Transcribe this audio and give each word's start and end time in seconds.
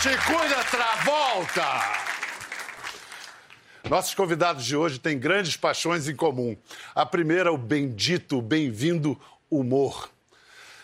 Te 0.00 0.10
cuida, 0.10 0.62
Travolta! 0.70 1.64
Nossos 3.90 4.14
convidados 4.14 4.64
de 4.64 4.76
hoje 4.76 5.00
têm 5.00 5.18
grandes 5.18 5.56
paixões 5.56 6.06
em 6.06 6.14
comum. 6.14 6.56
A 6.94 7.04
primeira, 7.04 7.52
o 7.52 7.58
bendito, 7.58 8.40
bem-vindo 8.40 9.20
humor. 9.50 10.08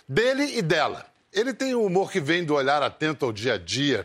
Dele 0.08 0.58
e 0.58 0.62
dela. 0.62 1.06
Ele 1.32 1.54
tem 1.54 1.76
um 1.76 1.84
humor 1.84 2.10
que 2.10 2.18
vem 2.18 2.44
do 2.44 2.54
olhar 2.54 2.82
atento 2.82 3.24
ao 3.24 3.32
dia 3.32 3.54
a 3.54 3.58
dia, 3.58 4.04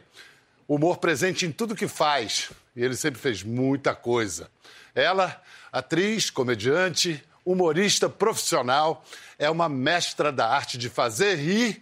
humor 0.67 0.97
presente 0.97 1.43
em 1.43 1.51
tudo 1.51 1.75
que 1.75 1.87
faz. 1.87 2.51
E 2.75 2.83
ele 2.83 2.95
sempre 2.95 3.19
fez 3.19 3.41
muita 3.41 3.95
coisa. 3.95 4.47
Ela, 4.93 5.41
atriz, 5.71 6.29
comediante, 6.29 7.23
humorista 7.43 8.07
profissional, 8.07 9.03
é 9.39 9.49
uma 9.49 9.67
mestra 9.67 10.31
da 10.31 10.47
arte 10.47 10.77
de 10.77 10.87
fazer 10.87 11.33
rir 11.33 11.81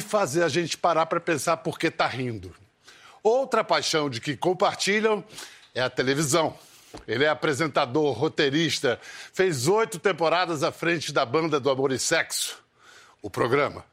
fazer 0.00 0.42
a 0.42 0.48
gente 0.48 0.76
parar 0.76 1.06
para 1.06 1.20
pensar 1.20 1.58
por 1.58 1.78
que 1.78 1.88
está 1.88 2.06
rindo. 2.06 2.54
Outra 3.22 3.62
paixão 3.64 4.10
de 4.10 4.20
que 4.20 4.36
compartilham 4.36 5.24
é 5.74 5.82
a 5.82 5.90
televisão. 5.90 6.56
Ele 7.08 7.24
é 7.24 7.28
apresentador, 7.28 8.12
roteirista, 8.12 9.00
fez 9.32 9.66
oito 9.66 9.98
temporadas 9.98 10.62
à 10.62 10.70
frente 10.70 11.12
da 11.12 11.26
banda 11.26 11.58
do 11.58 11.70
Amor 11.70 11.92
e 11.92 11.98
Sexo, 11.98 12.62
o 13.20 13.28
programa. 13.28 13.84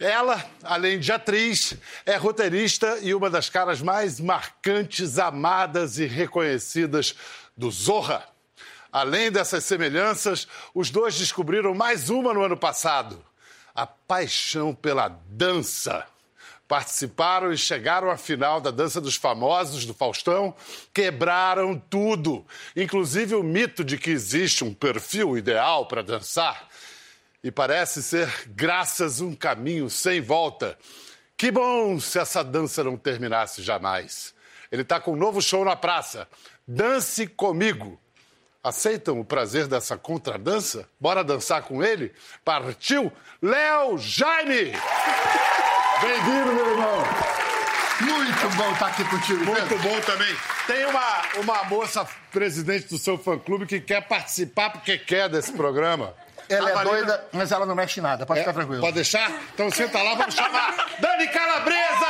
Ela, 0.00 0.44
além 0.62 0.98
de 0.98 1.12
atriz, 1.12 1.74
é 2.04 2.16
roteirista 2.16 2.98
e 3.00 3.14
uma 3.14 3.30
das 3.30 3.48
caras 3.48 3.80
mais 3.80 4.18
marcantes, 4.18 5.18
amadas 5.18 5.98
e 5.98 6.06
reconhecidas 6.06 7.14
do 7.56 7.70
Zorra. 7.70 8.26
Além 8.92 9.30
dessas 9.30 9.64
semelhanças, 9.64 10.48
os 10.74 10.90
dois 10.90 11.16
descobriram 11.16 11.74
mais 11.74 12.10
uma 12.10 12.34
no 12.34 12.42
ano 12.42 12.56
passado: 12.56 13.24
a 13.74 13.86
paixão 13.86 14.74
pela 14.74 15.08
dança 15.08 16.06
participaram 16.66 17.52
e 17.52 17.58
chegaram 17.58 18.10
à 18.10 18.16
final 18.16 18.60
da 18.60 18.70
Dança 18.70 19.00
dos 19.00 19.16
Famosos 19.16 19.84
do 19.84 19.92
Faustão, 19.92 20.54
quebraram 20.92 21.78
tudo, 21.78 22.44
inclusive 22.74 23.34
o 23.34 23.42
mito 23.42 23.84
de 23.84 23.98
que 23.98 24.10
existe 24.10 24.64
um 24.64 24.72
perfil 24.72 25.36
ideal 25.36 25.86
para 25.86 26.02
dançar. 26.02 26.68
E 27.42 27.50
parece 27.50 28.02
ser, 28.02 28.28
graças 28.48 29.20
um 29.20 29.34
caminho 29.34 29.90
sem 29.90 30.20
volta. 30.20 30.78
Que 31.36 31.50
bom 31.50 32.00
se 32.00 32.18
essa 32.18 32.42
dança 32.42 32.82
não 32.82 32.96
terminasse 32.96 33.62
jamais. 33.62 34.34
Ele 34.72 34.82
está 34.82 34.98
com 34.98 35.12
um 35.12 35.16
novo 35.16 35.42
show 35.42 35.64
na 35.64 35.76
praça. 35.76 36.26
Dance 36.66 37.26
comigo. 37.26 38.00
Aceitam 38.64 39.20
o 39.20 39.24
prazer 39.24 39.66
dessa 39.66 39.94
contradança? 39.98 40.88
Bora 40.98 41.22
dançar 41.22 41.60
com 41.62 41.84
ele? 41.84 42.14
Partiu 42.42 43.12
Léo 43.42 43.98
Jaime! 43.98 44.72
Bem-vindo, 46.00 46.52
meu 46.54 46.70
irmão. 46.70 47.02
Muito 48.00 48.56
bom 48.56 48.72
estar 48.72 48.86
aqui 48.86 49.04
contigo, 49.04 49.44
Muito 49.44 49.68
Pedro. 49.68 49.78
bom 49.80 50.00
também. 50.00 50.34
Tem 50.66 50.86
uma, 50.86 51.22
uma 51.36 51.64
moça 51.64 52.08
presidente 52.32 52.88
do 52.88 52.96
seu 52.98 53.18
fã-clube 53.18 53.66
que 53.66 53.80
quer 53.80 54.00
participar 54.08 54.70
porque 54.70 54.96
quer 54.96 55.28
desse 55.28 55.52
programa. 55.52 56.14
Ela 56.48 56.68
A 56.68 56.72
é 56.72 56.74
Marina- 56.74 56.96
doida, 56.96 57.28
mas 57.32 57.52
ela 57.52 57.66
não 57.66 57.74
mexe 57.74 58.00
em 58.00 58.02
nada, 58.02 58.24
pode 58.24 58.40
É? 58.40 58.42
ficar 58.44 58.54
tranquilo. 58.54 58.80
Pode 58.80 58.94
deixar? 58.94 59.30
Então 59.54 59.70
senta 59.70 60.02
lá, 60.02 60.14
vamos 60.14 60.34
chamar 60.34 60.74
Dani 61.00 61.28
Calabresa! 61.28 62.06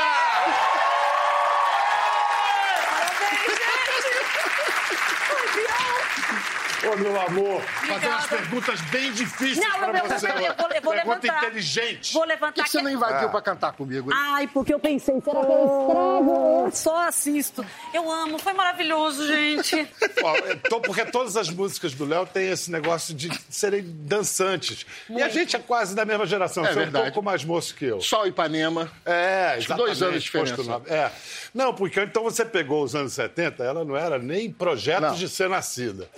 Ô, 6.93 6.97
meu 6.97 7.21
amor, 7.21 7.61
fazer 7.63 8.09
umas 8.09 8.27
perguntas 8.27 8.81
bem 8.83 9.13
difíceis 9.13 9.59
Não, 9.67 9.79
pra 9.79 9.99
eu- 9.99 10.09
você. 10.09 10.27
eu- 10.27 10.31
eu 10.31 10.37
vou- 10.37 10.45
eu 10.47 10.83
vou 10.83 10.93
Pergunta 10.93 10.93
levantar. 11.21 11.45
inteligente. 11.45 12.13
Vou 12.13 12.23
Por 12.23 12.29
levantar 12.29 12.53
que, 12.53 12.63
que 12.65 12.69
você 12.71 12.83
não 12.83 12.91
invadiu 12.91 13.29
pra 13.31 13.41
cantar 13.43 13.73
comigo? 13.73 14.11
hein? 14.13 14.19
Ai, 14.21 14.47
porque 14.49 14.73
eu 14.75 14.79
pensei, 14.79 15.21
será 15.21 15.41
que 15.41 15.47
eu 15.53 15.83
estrago? 15.83 16.65
Eu 16.67 16.71
só 16.73 17.09
assisto. 17.09 17.65
Eu 17.93 18.11
amo, 18.11 18.39
foi 18.39 18.53
maravilhoso, 18.53 19.27
gente. 19.27 19.89
Ó, 20.23 20.35
to- 20.69 20.81
Porque 20.81 21.05
todas 21.07 21.37
as 21.37 21.49
músicas 21.49 21.95
do 21.95 22.05
Léo 22.05 22.27
têm 22.27 22.51
esse 22.51 22.71
negócio 22.71 23.15
de 23.15 23.31
serem 23.49 23.83
dançantes. 23.85 24.85
E 25.09 25.23
a 25.23 25.29
gente 25.29 25.57
é 25.57 25.59
quase 25.59 25.95
da 25.95 26.05
mesma 26.05 26.27
geração. 26.27 26.65
É 26.65 26.69
Você 26.69 26.73
é 26.73 26.77
um 26.77 26.85
verdade. 26.85 27.05
pouco 27.07 27.23
mais 27.23 27.45
moço 27.45 27.75
que 27.75 27.85
eu. 27.87 28.01
Sol 28.01 28.27
Ipanema. 28.27 28.91
É, 29.05 29.57
que 29.61 29.69
dois 29.75 29.93
exatamente, 29.93 30.05
anos 30.05 30.15
de 30.23 30.25
diferença. 30.25 30.83
É. 30.87 31.11
Não, 31.55 31.73
porque 31.75 32.01
então 32.01 32.23
você 32.23 32.45
pegou 32.45 32.83
os 32.85 32.95
anos 32.95 33.13
70, 33.13 33.63
ela 33.65 33.85
não 33.85 33.97
era 33.97 34.19
nem 34.19 34.53
projeto 34.53 35.01
Não. 35.03 35.15
de 35.15 35.29
ser 35.29 35.49
nascida. 35.49 36.09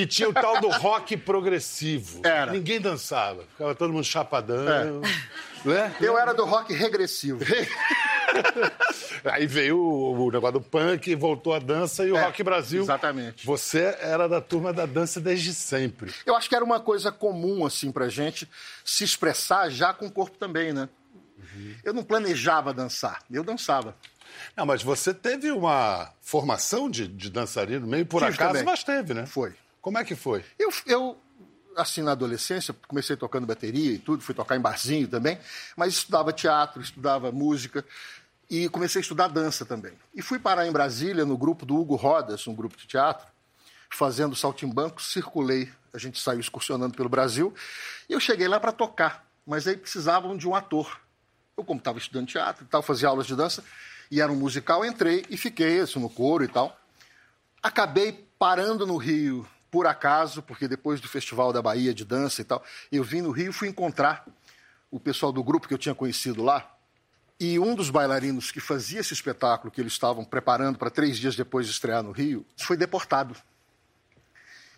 Que 0.00 0.06
tinha 0.06 0.28
o 0.28 0.32
tal 0.32 0.60
do 0.60 0.68
rock 0.68 1.16
progressivo. 1.16 2.20
Era. 2.24 2.52
Ninguém 2.52 2.80
dançava. 2.80 3.42
Ficava 3.52 3.74
todo 3.74 3.92
mundo 3.92 4.04
chapadão. 4.04 5.00
Né? 5.64 5.94
Eu 6.00 6.18
era 6.18 6.32
do 6.32 6.44
rock 6.44 6.72
regressivo. 6.72 7.40
Aí 9.24 9.46
veio 9.46 9.76
o, 9.78 10.26
o 10.26 10.30
negócio 10.30 10.54
do 10.54 10.60
punk, 10.60 11.14
voltou 11.14 11.52
a 11.52 11.58
dança 11.58 12.04
e 12.06 12.12
o 12.12 12.16
É, 12.16 12.22
Rock 12.24 12.42
Brasil. 12.42 12.82
exatamente. 12.82 13.44
Você 13.44 13.96
era 14.00 14.28
da 14.28 14.40
turma 14.40 14.72
da 14.72 14.86
dança 14.86 15.20
desde 15.20 15.52
sempre. 15.52 16.12
Eu 16.24 16.34
acho 16.36 16.48
que 16.48 16.54
era 16.54 16.64
uma 16.64 16.80
coisa 16.80 17.10
comum, 17.12 17.66
assim, 17.66 17.90
pra 17.92 18.08
gente 18.08 18.48
se 18.84 19.04
expressar 19.04 19.68
já 19.70 19.92
com 19.92 20.06
o 20.06 20.10
corpo 20.10 20.38
também, 20.38 20.72
né? 20.72 20.88
Eu 21.84 21.92
não 21.92 22.02
planejava 22.04 22.72
dançar, 22.72 23.22
eu 23.30 23.42
dançava. 23.42 23.96
Não, 24.56 24.64
mas 24.64 24.82
você 24.82 25.12
teve 25.12 25.50
uma 25.50 26.10
formação 26.20 26.88
de, 26.88 27.06
de 27.08 27.28
dançarino, 27.28 27.86
meio 27.86 28.06
por 28.06 28.20
Tive 28.22 28.34
acaso, 28.34 28.50
também. 28.52 28.64
mas 28.64 28.84
teve, 28.84 29.12
né? 29.12 29.26
Foi. 29.26 29.52
Como 29.80 29.98
é 29.98 30.04
que 30.04 30.14
foi? 30.14 30.44
Eu, 30.58 30.70
eu, 30.86 31.18
assim, 31.76 32.02
na 32.02 32.12
adolescência, 32.12 32.74
comecei 32.86 33.16
tocando 33.16 33.46
bateria 33.46 33.92
e 33.92 33.98
tudo, 33.98 34.22
fui 34.22 34.34
tocar 34.34 34.56
em 34.56 34.60
barzinho 34.60 35.08
também, 35.08 35.38
mas 35.76 35.94
estudava 35.94 36.32
teatro, 36.32 36.82
estudava 36.82 37.32
música 37.32 37.84
e 38.48 38.68
comecei 38.68 39.00
a 39.00 39.02
estudar 39.02 39.28
dança 39.28 39.64
também. 39.64 39.92
E 40.14 40.20
fui 40.20 40.38
parar 40.38 40.66
em 40.66 40.72
Brasília, 40.72 41.24
no 41.24 41.36
grupo 41.36 41.64
do 41.64 41.76
Hugo 41.76 41.94
Rodas, 41.94 42.46
um 42.46 42.54
grupo 42.54 42.76
de 42.76 42.86
teatro, 42.86 43.26
fazendo 43.88 44.36
saltimbanco, 44.36 45.00
circulei, 45.00 45.70
a 45.92 45.98
gente 45.98 46.20
saiu 46.20 46.40
excursionando 46.40 46.94
pelo 46.94 47.08
Brasil, 47.08 47.54
e 48.08 48.12
eu 48.12 48.20
cheguei 48.20 48.48
lá 48.48 48.60
para 48.60 48.72
tocar, 48.72 49.26
mas 49.46 49.66
aí 49.66 49.76
precisavam 49.76 50.36
de 50.36 50.46
um 50.46 50.54
ator. 50.54 51.00
Eu, 51.56 51.64
como 51.64 51.78
estava 51.78 51.98
estudando 51.98 52.26
teatro 52.26 52.64
e 52.64 52.66
tal, 52.68 52.82
fazia 52.82 53.08
aulas 53.08 53.26
de 53.26 53.34
dança, 53.34 53.64
e 54.10 54.20
era 54.20 54.30
um 54.30 54.36
musical, 54.36 54.84
entrei 54.84 55.24
e 55.30 55.36
fiquei 55.36 55.80
assim, 55.80 56.00
no 56.00 56.10
coro 56.10 56.44
e 56.44 56.48
tal. 56.48 56.76
Acabei 57.62 58.28
parando 58.38 58.86
no 58.86 58.96
Rio 58.96 59.46
por 59.70 59.86
acaso, 59.86 60.42
porque 60.42 60.66
depois 60.66 61.00
do 61.00 61.08
Festival 61.08 61.52
da 61.52 61.62
Bahia 61.62 61.94
de 61.94 62.04
Dança 62.04 62.40
e 62.40 62.44
tal, 62.44 62.62
eu 62.90 63.04
vim 63.04 63.20
no 63.20 63.30
Rio 63.30 63.50
e 63.50 63.52
fui 63.52 63.68
encontrar 63.68 64.26
o 64.90 64.98
pessoal 64.98 65.32
do 65.32 65.42
grupo 65.42 65.68
que 65.68 65.74
eu 65.74 65.78
tinha 65.78 65.94
conhecido 65.94 66.42
lá. 66.42 66.76
E 67.38 67.58
um 67.58 67.74
dos 67.74 67.88
bailarinos 67.88 68.50
que 68.50 68.60
fazia 68.60 69.00
esse 69.00 69.14
espetáculo 69.14 69.70
que 69.70 69.80
eles 69.80 69.92
estavam 69.92 70.24
preparando 70.24 70.78
para 70.78 70.90
três 70.90 71.16
dias 71.16 71.36
depois 71.36 71.66
de 71.66 71.72
estrear 71.72 72.02
no 72.02 72.10
Rio 72.10 72.44
foi 72.56 72.76
deportado. 72.76 73.34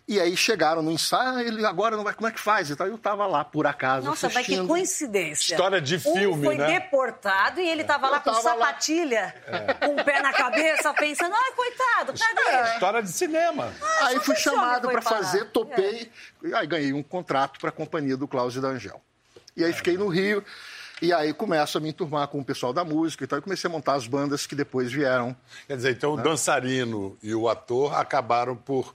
E 0.05 0.19
aí 0.19 0.35
chegaram 0.35 0.81
no 0.81 0.91
ensaio, 0.91 1.37
ah, 1.37 1.43
ele 1.43 1.65
agora 1.65 1.95
não 1.95 2.03
vai, 2.03 2.13
como 2.13 2.27
é 2.27 2.31
que 2.31 2.39
faz? 2.39 2.69
E 2.69 2.75
tal. 2.75 2.87
Eu 2.87 2.95
estava 2.95 3.25
lá, 3.25 3.45
por 3.45 3.65
acaso, 3.65 4.05
Nossa, 4.05 4.27
mas 4.27 4.33
que 4.33 4.39
assistindo. 4.39 4.67
coincidência. 4.67 5.53
História 5.53 5.79
de 5.79 5.97
filme, 5.97 6.27
um 6.27 6.43
foi 6.43 6.57
né? 6.57 6.79
deportado 6.79 7.61
e 7.61 7.69
ele 7.69 7.85
tava 7.85 8.09
lá 8.09 8.19
com 8.19 8.31
tava 8.31 8.53
lá. 8.53 8.65
sapatilha, 8.65 9.33
com 9.79 9.93
o 9.95 10.03
pé 10.03 10.21
na 10.21 10.33
cabeça, 10.33 10.93
pensando, 10.93 11.33
ai, 11.33 11.51
coitado, 11.53 12.13
cadê? 12.19 12.73
História 12.73 13.01
de 13.01 13.09
cinema. 13.09 13.73
Aí 14.01 14.19
fui 14.19 14.35
chamado 14.35 14.89
para 14.89 15.01
fazer, 15.01 15.45
topei, 15.51 16.11
e 16.43 16.53
aí 16.53 16.67
ganhei 16.67 16.91
um 16.91 17.01
contrato 17.01 17.57
para 17.57 17.69
a 17.69 17.73
companhia 17.73 18.17
do 18.17 18.27
Klaus 18.27 18.55
e 18.55 18.59
da 18.59 18.67
Angel. 18.67 19.01
E 19.55 19.63
aí 19.63 19.71
fiquei 19.71 19.97
no 19.97 20.09
Rio, 20.09 20.43
e 21.01 21.13
aí 21.13 21.33
começo 21.33 21.77
a 21.77 21.81
me 21.81 21.89
enturmar 21.89 22.27
com 22.27 22.39
o 22.39 22.43
pessoal 22.43 22.73
da 22.73 22.83
música 22.83 23.23
e 23.23 23.27
tal, 23.27 23.39
e 23.39 23.41
comecei 23.41 23.69
a 23.69 23.71
montar 23.71 23.93
as 23.93 24.05
bandas 24.05 24.45
que 24.45 24.53
depois 24.53 24.91
vieram. 24.91 25.33
Quer 25.65 25.77
dizer, 25.77 25.91
então 25.91 26.13
o 26.13 26.17
dançarino 26.17 27.17
e 27.23 27.33
o 27.33 27.47
ator 27.47 27.95
acabaram 27.95 28.53
por 28.53 28.93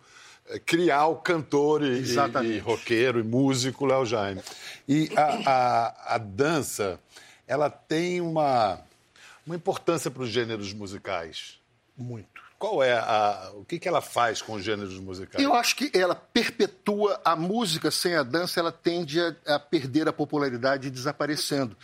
criar 0.64 1.06
o 1.06 1.16
cantor 1.16 1.82
e, 1.82 1.86
e, 1.86 1.98
Exatamente. 1.98 2.54
e 2.54 2.58
roqueiro 2.58 3.20
e 3.20 3.22
músico 3.22 3.86
Léo 3.86 4.06
Jaime. 4.06 4.42
E 4.88 5.10
a, 5.16 5.50
a, 5.50 6.14
a 6.14 6.18
dança, 6.18 6.98
ela 7.46 7.68
tem 7.68 8.20
uma, 8.20 8.80
uma 9.46 9.56
importância 9.56 10.10
para 10.10 10.22
os 10.22 10.30
gêneros 10.30 10.72
musicais. 10.72 11.58
Muito. 11.96 12.38
Qual 12.58 12.82
é 12.82 12.92
a. 12.92 13.52
O 13.54 13.64
que, 13.64 13.78
que 13.78 13.86
ela 13.86 14.00
faz 14.00 14.42
com 14.42 14.54
os 14.54 14.64
gêneros 14.64 14.98
musicais? 14.98 15.42
Eu 15.42 15.54
acho 15.54 15.76
que 15.76 15.90
ela 15.94 16.14
perpetua 16.14 17.20
a 17.24 17.36
música 17.36 17.90
sem 17.90 18.16
a 18.16 18.24
dança, 18.24 18.58
ela 18.58 18.72
tende 18.72 19.20
a, 19.20 19.54
a 19.54 19.58
perder 19.60 20.08
a 20.08 20.12
popularidade 20.12 20.88
e 20.88 20.90
desaparecendo. 20.90 21.76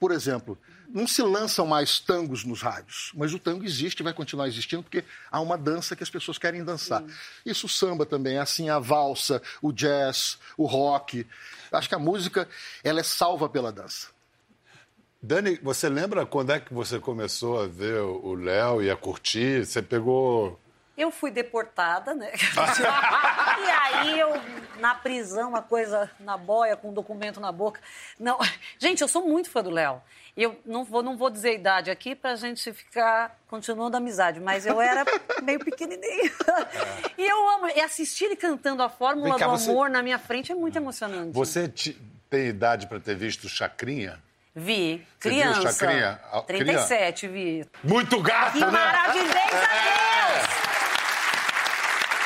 Por 0.00 0.10
exemplo, 0.10 0.58
não 0.94 1.08
se 1.08 1.20
lançam 1.22 1.66
mais 1.66 1.98
tangos 1.98 2.44
nos 2.44 2.62
rádios, 2.62 3.10
mas 3.16 3.34
o 3.34 3.38
tango 3.38 3.64
existe 3.64 3.98
e 3.98 4.04
vai 4.04 4.14
continuar 4.14 4.46
existindo 4.46 4.84
porque 4.84 5.02
há 5.28 5.40
uma 5.40 5.58
dança 5.58 5.96
que 5.96 6.04
as 6.04 6.08
pessoas 6.08 6.38
querem 6.38 6.62
dançar. 6.62 7.02
Isso 7.44 7.66
o 7.66 7.68
samba 7.68 8.06
também, 8.06 8.36
é 8.36 8.40
assim 8.40 8.70
a 8.70 8.78
valsa, 8.78 9.42
o 9.60 9.72
jazz, 9.72 10.38
o 10.56 10.66
rock. 10.66 11.26
Acho 11.72 11.88
que 11.88 11.96
a 11.96 11.98
música 11.98 12.48
ela 12.84 13.00
é 13.00 13.02
salva 13.02 13.48
pela 13.48 13.72
dança. 13.72 14.14
Dani, 15.20 15.58
você 15.60 15.88
lembra 15.88 16.24
quando 16.24 16.52
é 16.52 16.60
que 16.60 16.72
você 16.72 17.00
começou 17.00 17.60
a 17.60 17.66
ver 17.66 17.98
o 18.00 18.34
Léo 18.34 18.80
e 18.80 18.88
a 18.88 18.96
curtir? 18.96 19.66
Você 19.66 19.82
pegou. 19.82 20.60
Eu 20.96 21.10
fui 21.10 21.32
deportada, 21.32 22.14
né? 22.14 22.30
e 23.58 23.70
aí 23.70 24.20
eu, 24.20 24.30
na 24.78 24.94
prisão, 24.94 25.48
uma 25.48 25.62
coisa 25.62 26.08
na 26.20 26.36
boia, 26.36 26.76
com 26.76 26.90
um 26.90 26.92
documento 26.92 27.40
na 27.40 27.50
boca. 27.50 27.80
Não, 28.20 28.38
gente, 28.78 29.00
eu 29.00 29.08
sou 29.08 29.26
muito 29.26 29.50
fã 29.50 29.60
do 29.60 29.70
Léo. 29.70 30.00
Eu 30.36 30.58
não 30.66 30.84
vou, 30.84 31.00
não 31.02 31.16
vou 31.16 31.30
dizer 31.30 31.50
a 31.50 31.54
idade 31.54 31.90
aqui 31.90 32.14
para 32.14 32.32
a 32.32 32.36
gente 32.36 32.72
ficar 32.72 33.38
continuando 33.46 33.96
a 33.96 33.98
amizade, 33.98 34.40
mas 34.40 34.66
eu 34.66 34.80
era 34.80 35.04
meio 35.42 35.60
pequenininha. 35.60 36.24
É. 36.26 37.22
E 37.22 37.24
eu 37.24 37.50
amo. 37.50 37.68
E 37.68 37.80
assistir 37.80 38.24
ele 38.24 38.36
cantando 38.36 38.82
a 38.82 38.88
Fórmula 38.88 39.38
cá, 39.38 39.46
do 39.46 39.52
Amor 39.52 39.86
você... 39.86 39.92
na 39.92 40.02
minha 40.02 40.18
frente 40.18 40.50
é 40.50 40.54
muito 40.54 40.76
emocionante. 40.76 41.30
Você 41.32 41.72
tem 42.28 42.48
idade 42.48 42.88
para 42.88 42.98
ter 42.98 43.14
visto 43.14 43.48
Chacrinha? 43.48 44.20
Vi. 44.54 45.06
Você 45.18 45.28
criança. 45.28 45.60
Viu 45.60 45.70
Chacrinha? 45.70 46.20
37, 46.46 47.28
vi. 47.28 47.66
Muito 47.82 48.20
gato, 48.20 48.52
que 48.52 48.60
né? 48.60 48.70
Maravilhosa, 48.70 49.38
é. 49.38 49.50
Deus! 49.50 50.43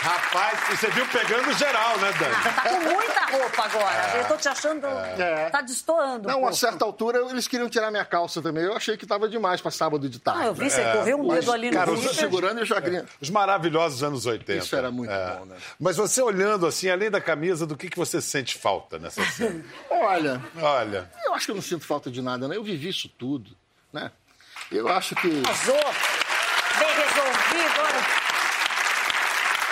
Rapaz, 0.00 0.60
você 0.70 0.88
viu 0.90 1.04
pegando 1.08 1.52
geral, 1.54 1.98
né, 1.98 2.12
Dani? 2.12 2.34
Ah, 2.34 2.52
tá 2.52 2.68
com 2.68 2.80
muita 2.80 3.26
roupa 3.26 3.64
agora. 3.64 4.16
É. 4.16 4.20
Eu 4.20 4.28
tô 4.28 4.36
te 4.36 4.48
achando. 4.48 4.86
É. 4.86 5.50
Tá 5.50 5.60
destoando. 5.60 6.28
Não, 6.28 6.42
um 6.42 6.46
a 6.46 6.52
certa 6.52 6.84
altura 6.84 7.18
eles 7.30 7.48
queriam 7.48 7.68
tirar 7.68 7.90
minha 7.90 8.04
calça 8.04 8.40
também. 8.40 8.62
Eu 8.62 8.76
achei 8.76 8.96
que 8.96 9.04
tava 9.04 9.28
demais 9.28 9.60
pra 9.60 9.72
sábado 9.72 10.08
de 10.08 10.20
tarde. 10.20 10.42
Ah, 10.42 10.46
eu 10.46 10.54
vi, 10.54 10.70
você 10.70 10.80
é. 10.80 10.92
correu 10.92 11.20
um 11.20 11.28
dedo 11.28 11.52
ali 11.52 11.70
no 11.70 11.76
Cara, 11.76 11.90
os 11.90 12.16
segurando 12.16 12.62
e 12.62 12.64
já 12.64 12.76
é. 12.78 13.04
Os 13.20 13.28
maravilhosos 13.28 14.02
anos 14.04 14.24
80. 14.24 14.64
Isso 14.64 14.76
era 14.76 14.90
muito 14.90 15.10
é. 15.10 15.36
bom, 15.36 15.46
né? 15.46 15.56
Mas 15.80 15.96
você 15.96 16.22
olhando 16.22 16.66
assim, 16.66 16.88
além 16.88 17.10
da 17.10 17.20
camisa, 17.20 17.66
do 17.66 17.76
que, 17.76 17.90
que 17.90 17.98
você 17.98 18.20
sente 18.20 18.56
falta 18.56 19.00
nessa 19.00 19.24
cena? 19.24 19.64
Olha. 19.90 20.40
Olha. 20.60 21.10
Eu 21.24 21.34
acho 21.34 21.46
que 21.46 21.50
eu 21.50 21.56
não 21.56 21.62
sinto 21.62 21.84
falta 21.84 22.08
de 22.08 22.22
nada, 22.22 22.46
né? 22.46 22.56
Eu 22.56 22.62
vivi 22.62 22.88
isso 22.88 23.08
tudo, 23.08 23.50
né? 23.92 24.12
Eu 24.70 24.86
acho 24.88 25.16
que. 25.16 25.42
Arrasou! 25.44 25.74
Bem 26.78 26.94
resolvido, 26.94 27.80
olha. 27.80 28.28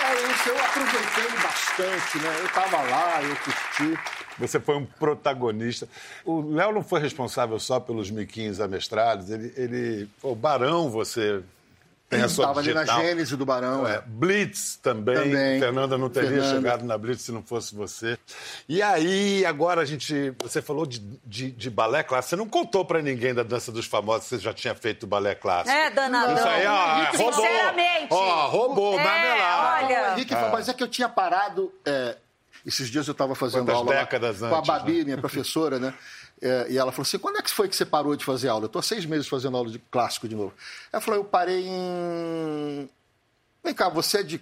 É 0.07 0.25
isso, 0.37 0.49
eu 0.49 0.59
aproveitei 0.59 1.41
bastante, 1.41 2.19
né? 2.19 2.39
Eu 2.39 2.45
estava 2.45 2.77
lá, 2.83 3.21
eu 3.23 3.35
curti. 3.37 3.99
Você 4.37 4.59
foi 4.59 4.75
um 4.75 4.85
protagonista. 4.85 5.87
O 6.23 6.41
Léo 6.41 6.71
não 6.71 6.83
foi 6.83 6.99
responsável 6.99 7.59
só 7.59 7.79
pelos 7.79 8.11
miquinhos 8.11 8.61
amestrados, 8.61 9.31
ele, 9.31 9.53
ele. 9.57 10.09
O 10.21 10.35
Barão, 10.35 10.89
você 10.89 11.41
tem 12.09 12.21
a 12.21 12.29
sua 12.29 12.43
Estava 12.43 12.59
ali 12.61 12.73
na 12.73 12.85
gênese 12.85 13.35
do 13.35 13.45
Barão. 13.45 13.85
É. 13.85 13.95
é. 13.95 14.01
Blitz 14.05 14.77
também. 14.77 15.15
também. 15.15 15.59
Fernanda 15.59 15.97
não 15.97 16.09
teria 16.09 16.29
Fernanda. 16.29 16.55
chegado 16.55 16.85
na 16.85 16.97
Blitz 16.97 17.23
se 17.23 17.31
não 17.33 17.43
fosse 17.43 17.75
você. 17.75 18.17
E 18.67 18.81
aí, 18.81 19.45
agora 19.45 19.81
a 19.81 19.85
gente. 19.85 20.33
Você 20.41 20.61
falou 20.61 20.85
de, 20.85 20.99
de, 21.25 21.51
de 21.51 21.69
balé 21.69 22.03
clássico. 22.03 22.29
Você 22.29 22.35
não 22.37 22.47
contou 22.47 22.85
pra 22.85 23.01
ninguém 23.01 23.33
da 23.33 23.43
Dança 23.43 23.73
dos 23.73 23.85
Famosos 23.85 24.23
que 24.23 24.35
você 24.35 24.41
já 24.41 24.53
tinha 24.53 24.73
feito 24.73 25.05
balé 25.05 25.35
clássico. 25.35 25.75
É, 25.75 25.89
danadão. 25.89 26.35
Isso 26.35 26.47
aí, 26.47 26.65
ó, 26.65 27.17
roubou. 27.17 27.33
Sinceramente. 27.33 28.07
Ó, 28.09 28.47
roubou, 28.47 28.99
é, 28.99 29.03
marmelada. 29.03 29.85
Olha. 29.85 30.13
Henrique, 30.13 30.33
é. 30.33 30.49
Mas 30.49 30.69
é 30.69 30.73
que 30.73 30.83
eu 30.83 30.87
tinha 30.87 31.09
parado. 31.09 31.73
É, 31.85 32.15
esses 32.65 32.89
dias 32.89 33.07
eu 33.07 33.11
estava 33.11 33.35
fazendo 33.35 33.65
Quantas 33.65 33.75
aula 33.75 33.93
décadas 33.93 34.39
com 34.39 34.55
a 34.55 34.61
Babi, 34.61 34.99
né? 34.99 35.03
minha 35.03 35.17
professora, 35.17 35.77
né? 35.77 35.93
É, 36.41 36.67
e 36.69 36.77
ela 36.77 36.91
falou 36.91 37.03
assim: 37.03 37.17
quando 37.17 37.37
é 37.37 37.41
que 37.41 37.49
foi 37.49 37.67
que 37.67 37.75
você 37.75 37.85
parou 37.85 38.15
de 38.15 38.23
fazer 38.23 38.49
aula? 38.49 38.65
Eu 38.65 38.67
estou 38.67 38.79
há 38.79 38.83
seis 38.83 39.05
meses 39.05 39.27
fazendo 39.27 39.57
aula 39.57 39.69
de 39.69 39.79
clássico 39.79 40.27
de 40.27 40.35
novo. 40.35 40.53
Ela 40.91 41.01
falou: 41.01 41.19
eu 41.19 41.25
parei 41.25 41.65
em. 41.67 42.89
Vem 43.63 43.73
cá, 43.73 43.89
você 43.89 44.19
é 44.19 44.23
de 44.23 44.41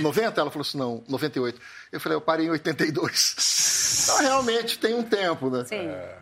90? 0.00 0.40
Ela 0.40 0.50
falou 0.50 0.62
assim: 0.62 0.78
não, 0.78 1.04
98. 1.08 1.60
Eu 1.92 2.00
falei: 2.00 2.16
eu 2.16 2.20
parei 2.20 2.46
em 2.46 2.50
82. 2.50 3.76
Então, 4.06 4.18
realmente, 4.18 4.78
tem 4.78 4.94
um 4.94 5.02
tempo, 5.02 5.50
né? 5.50 5.64
Sim. 5.64 5.88
É. 5.88 6.18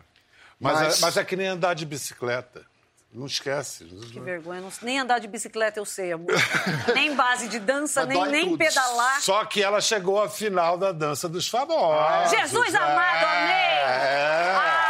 Mas, 0.58 0.80
mas... 0.80 0.98
É, 0.98 1.00
mas 1.02 1.16
é 1.18 1.24
que 1.24 1.36
nem 1.36 1.48
andar 1.48 1.74
de 1.74 1.84
bicicleta. 1.84 2.64
Não 3.12 3.26
esquece. 3.26 3.84
Que 3.84 4.18
vergonha. 4.20 4.60
Não, 4.60 4.72
nem 4.80 4.98
andar 4.98 5.18
de 5.18 5.28
bicicleta 5.28 5.78
eu 5.78 5.84
sei, 5.84 6.12
amor. 6.12 6.32
nem 6.94 7.14
base 7.14 7.46
de 7.48 7.58
dança, 7.58 8.06
nem, 8.06 8.26
nem 8.28 8.56
pedalar. 8.56 9.20
Só 9.20 9.44
que 9.44 9.62
ela 9.62 9.80
chegou 9.82 10.22
à 10.22 10.30
final 10.30 10.78
da 10.78 10.92
dança 10.92 11.28
dos 11.28 11.46
famosos. 11.46 12.30
Jesus 12.30 12.74
amado, 12.74 13.26
amém! 13.26 13.54
É. 13.54 14.54
Ah, 14.56 14.84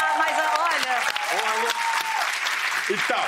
então, 2.91 3.25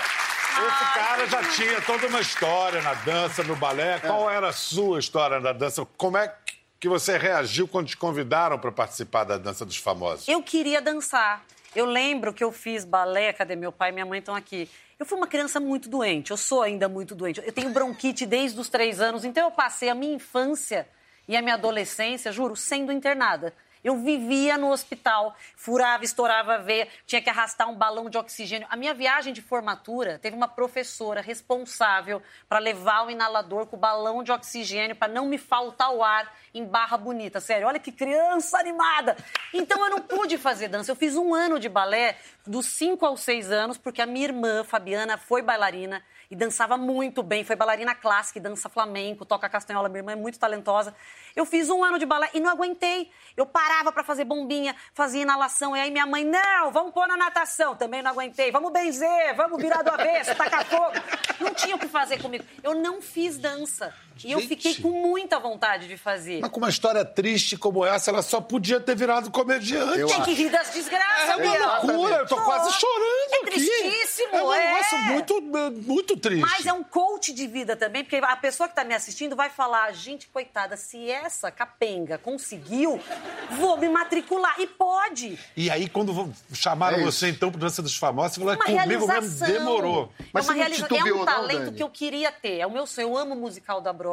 esse 0.66 0.94
cara 0.94 1.26
já 1.26 1.42
tinha 1.50 1.80
toda 1.82 2.06
uma 2.08 2.20
história 2.20 2.82
na 2.82 2.94
dança, 2.94 3.42
no 3.42 3.56
balé. 3.56 3.98
Qual 4.00 4.30
era 4.30 4.48
a 4.48 4.52
sua 4.52 4.98
história 4.98 5.40
na 5.40 5.52
dança? 5.52 5.86
Como 5.96 6.16
é 6.16 6.34
que 6.78 6.88
você 6.88 7.16
reagiu 7.16 7.66
quando 7.66 7.88
te 7.88 7.96
convidaram 7.96 8.58
para 8.58 8.70
participar 8.70 9.24
da 9.24 9.38
Dança 9.38 9.64
dos 9.64 9.76
Famosos? 9.76 10.28
Eu 10.28 10.42
queria 10.42 10.80
dançar. 10.80 11.44
Eu 11.74 11.86
lembro 11.86 12.32
que 12.32 12.44
eu 12.44 12.52
fiz 12.52 12.84
balé, 12.84 13.32
cadê 13.32 13.56
meu 13.56 13.72
pai 13.72 13.90
e 13.90 13.92
minha 13.92 14.06
mãe 14.06 14.18
estão 14.18 14.34
aqui. 14.34 14.68
Eu 14.98 15.04
fui 15.04 15.18
uma 15.18 15.26
criança 15.26 15.60
muito 15.60 15.88
doente, 15.90 16.30
eu 16.30 16.36
sou 16.36 16.62
ainda 16.62 16.88
muito 16.88 17.14
doente. 17.14 17.42
Eu 17.44 17.52
tenho 17.52 17.70
bronquite 17.70 18.24
desde 18.24 18.58
os 18.58 18.68
três 18.68 19.00
anos, 19.00 19.24
então 19.24 19.44
eu 19.44 19.50
passei 19.50 19.90
a 19.90 19.94
minha 19.94 20.14
infância 20.14 20.88
e 21.28 21.36
a 21.36 21.42
minha 21.42 21.54
adolescência, 21.54 22.32
juro, 22.32 22.56
sendo 22.56 22.92
internada. 22.92 23.52
Eu 23.84 23.96
vivia 23.96 24.58
no 24.58 24.70
hospital, 24.70 25.34
furava, 25.54 26.04
estourava 26.04 26.54
a 26.54 26.58
veia, 26.58 26.88
tinha 27.06 27.22
que 27.22 27.30
arrastar 27.30 27.68
um 27.68 27.74
balão 27.74 28.10
de 28.10 28.18
oxigênio. 28.18 28.66
A 28.70 28.76
minha 28.76 28.94
viagem 28.94 29.32
de 29.32 29.40
formatura 29.40 30.18
teve 30.18 30.36
uma 30.36 30.48
professora 30.48 31.20
responsável 31.20 32.22
para 32.48 32.58
levar 32.58 33.06
o 33.06 33.10
inalador 33.10 33.66
com 33.66 33.76
o 33.76 33.78
balão 33.78 34.22
de 34.22 34.32
oxigênio 34.32 34.96
para 34.96 35.12
não 35.12 35.26
me 35.26 35.38
faltar 35.38 35.92
o 35.92 36.02
ar 36.02 36.32
em 36.52 36.64
Barra 36.64 36.96
Bonita. 36.96 37.40
Sério, 37.40 37.66
olha 37.66 37.78
que 37.78 37.92
criança 37.92 38.58
animada! 38.58 39.16
Então 39.52 39.84
eu 39.84 39.90
não 39.90 40.00
pude 40.00 40.36
fazer 40.38 40.68
dança. 40.68 40.90
Eu 40.90 40.96
fiz 40.96 41.16
um 41.16 41.34
ano 41.34 41.58
de 41.58 41.68
balé 41.68 42.16
dos 42.46 42.66
5 42.66 43.04
aos 43.04 43.20
6 43.20 43.50
anos, 43.50 43.78
porque 43.78 44.02
a 44.02 44.06
minha 44.06 44.26
irmã, 44.26 44.64
Fabiana, 44.64 45.18
foi 45.18 45.42
bailarina 45.42 46.02
e 46.30 46.36
dançava 46.36 46.76
muito 46.76 47.22
bem. 47.22 47.44
Foi 47.44 47.56
bailarina 47.56 47.94
clássica, 47.94 48.40
dança 48.40 48.68
flamenco, 48.68 49.24
toca 49.24 49.48
castanhola. 49.48 49.88
Minha 49.88 50.00
irmã 50.00 50.12
é 50.12 50.16
muito 50.16 50.38
talentosa. 50.38 50.94
Eu 51.34 51.44
fiz 51.44 51.70
um 51.70 51.84
ano 51.84 51.98
de 51.98 52.06
balé 52.06 52.30
e 52.34 52.40
não 52.40 52.50
aguentei. 52.50 53.10
Eu 53.36 53.46
parava 53.46 53.92
para 53.92 54.02
fazer 54.02 54.24
bombinha, 54.24 54.74
fazia 54.94 55.22
inalação. 55.22 55.76
E 55.76 55.80
aí 55.80 55.90
minha 55.90 56.06
mãe, 56.06 56.24
não, 56.24 56.70
vamos 56.70 56.92
pôr 56.92 57.06
na 57.06 57.16
natação. 57.16 57.76
Também 57.76 58.02
não 58.02 58.10
aguentei. 58.10 58.50
Vamos 58.50 58.72
benzer, 58.72 59.34
vamos 59.36 59.60
virar 59.60 59.82
do 59.82 59.90
avesso, 59.90 60.34
tacar 60.34 60.64
fogo. 60.64 60.92
Não 61.40 61.54
tinha 61.54 61.76
o 61.76 61.78
que 61.78 61.88
fazer 61.88 62.20
comigo. 62.20 62.44
Eu 62.62 62.74
não 62.74 63.00
fiz 63.02 63.36
dança. 63.38 63.94
Gente. 64.16 64.28
E 64.28 64.32
eu 64.32 64.40
fiquei 64.40 64.74
com 64.76 64.90
muita 64.90 65.38
vontade 65.38 65.86
de 65.86 65.96
fazer. 65.96 66.40
Mas 66.40 66.50
com 66.50 66.58
uma 66.58 66.70
história 66.70 67.04
triste 67.04 67.56
como 67.56 67.84
essa, 67.84 68.10
ela 68.10 68.22
só 68.22 68.40
podia 68.40 68.80
ter 68.80 68.96
virado 68.96 69.30
comediante. 69.30 69.98
Eu 69.98 70.06
Tem 70.06 70.16
acho. 70.16 70.24
que 70.24 70.32
rir 70.32 70.48
das 70.48 70.70
desgraças, 70.70 71.28
É 71.28 71.36
uma 71.36 71.78
loucura, 71.82 72.16
eu 72.16 72.26
tô 72.26 72.36
quase 72.36 72.72
chorando 72.72 73.32
é 73.32 73.36
aqui. 73.36 73.46
tristíssimo, 73.46 74.36
é. 74.36 74.42
um 74.42 74.54
é. 74.54 74.66
negócio 74.66 74.98
muito, 74.98 75.42
muito 75.82 76.16
triste. 76.16 76.40
Mas 76.40 76.64
é 76.64 76.72
um 76.72 76.82
coach 76.82 77.32
de 77.32 77.46
vida 77.46 77.76
também, 77.76 78.02
porque 78.02 78.16
a 78.16 78.36
pessoa 78.36 78.68
que 78.68 78.72
está 78.72 78.84
me 78.84 78.94
assistindo 78.94 79.36
vai 79.36 79.50
falar, 79.50 79.92
gente, 79.92 80.28
coitada, 80.28 80.76
se 80.76 81.10
essa 81.10 81.50
capenga 81.50 82.16
conseguiu, 82.16 82.98
vou 83.58 83.76
me 83.76 83.88
matricular. 83.88 84.54
E 84.58 84.66
pode. 84.66 85.38
E 85.54 85.70
aí, 85.70 85.88
quando 85.88 86.32
chamaram 86.54 86.98
é 86.98 87.04
você, 87.04 87.28
então, 87.28 87.50
para 87.50 87.60
Dança 87.60 87.82
dos 87.82 87.96
Famosos, 87.96 88.34
você 88.34 88.40
falou, 88.40 88.54
é 88.54 88.56
comigo 88.56 89.06
mesmo, 89.06 89.46
demorou. 89.46 90.12
Mas 90.32 90.46
é, 90.46 90.50
uma 90.50 90.54
realiza... 90.54 90.86
é 90.90 91.12
um 91.12 91.24
talento 91.24 91.66
não, 91.66 91.72
que 91.74 91.82
eu 91.82 91.90
queria 91.90 92.32
ter, 92.32 92.58
é 92.58 92.66
o 92.66 92.70
meu 92.70 92.86
sonho. 92.86 93.08
Eu 93.08 93.16
amo 93.16 93.34
o 93.34 93.38
musical 93.38 93.80
da 93.80 93.92
Broadway, 93.92 94.05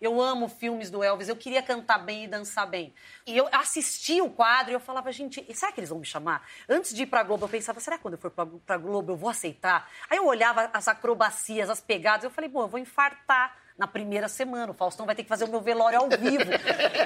eu 0.00 0.20
amo 0.20 0.48
filmes 0.48 0.90
do 0.90 1.02
Elvis, 1.02 1.28
eu 1.28 1.36
queria 1.36 1.62
cantar 1.62 1.98
bem 1.98 2.24
e 2.24 2.28
dançar 2.28 2.66
bem. 2.66 2.92
E 3.26 3.36
eu 3.36 3.48
assisti 3.52 4.20
o 4.20 4.30
quadro 4.30 4.72
e 4.72 4.74
eu 4.74 4.80
falava, 4.80 5.10
gente, 5.12 5.44
será 5.54 5.72
que 5.72 5.80
eles 5.80 5.90
vão 5.90 5.98
me 5.98 6.06
chamar? 6.06 6.46
Antes 6.68 6.94
de 6.94 7.02
ir 7.02 7.06
pra 7.06 7.22
Globo, 7.22 7.44
eu 7.44 7.48
pensava, 7.48 7.80
será 7.80 7.96
que 7.96 8.02
quando 8.02 8.14
eu 8.14 8.20
for 8.20 8.30
pra, 8.30 8.46
pra 8.46 8.76
Globo 8.76 9.12
eu 9.12 9.16
vou 9.16 9.30
aceitar? 9.30 9.90
Aí 10.08 10.18
eu 10.18 10.26
olhava 10.26 10.70
as 10.72 10.88
acrobacias, 10.88 11.70
as 11.70 11.80
pegadas, 11.80 12.24
eu 12.24 12.30
falei, 12.30 12.50
bom, 12.50 12.62
eu 12.62 12.68
vou 12.68 12.80
infartar 12.80 13.56
na 13.78 13.86
primeira 13.86 14.28
semana. 14.28 14.72
O 14.72 14.74
Faustão 14.74 15.06
vai 15.06 15.14
ter 15.14 15.22
que 15.22 15.28
fazer 15.28 15.44
o 15.44 15.48
meu 15.48 15.60
velório 15.60 16.00
ao 16.00 16.08
vivo. 16.08 16.50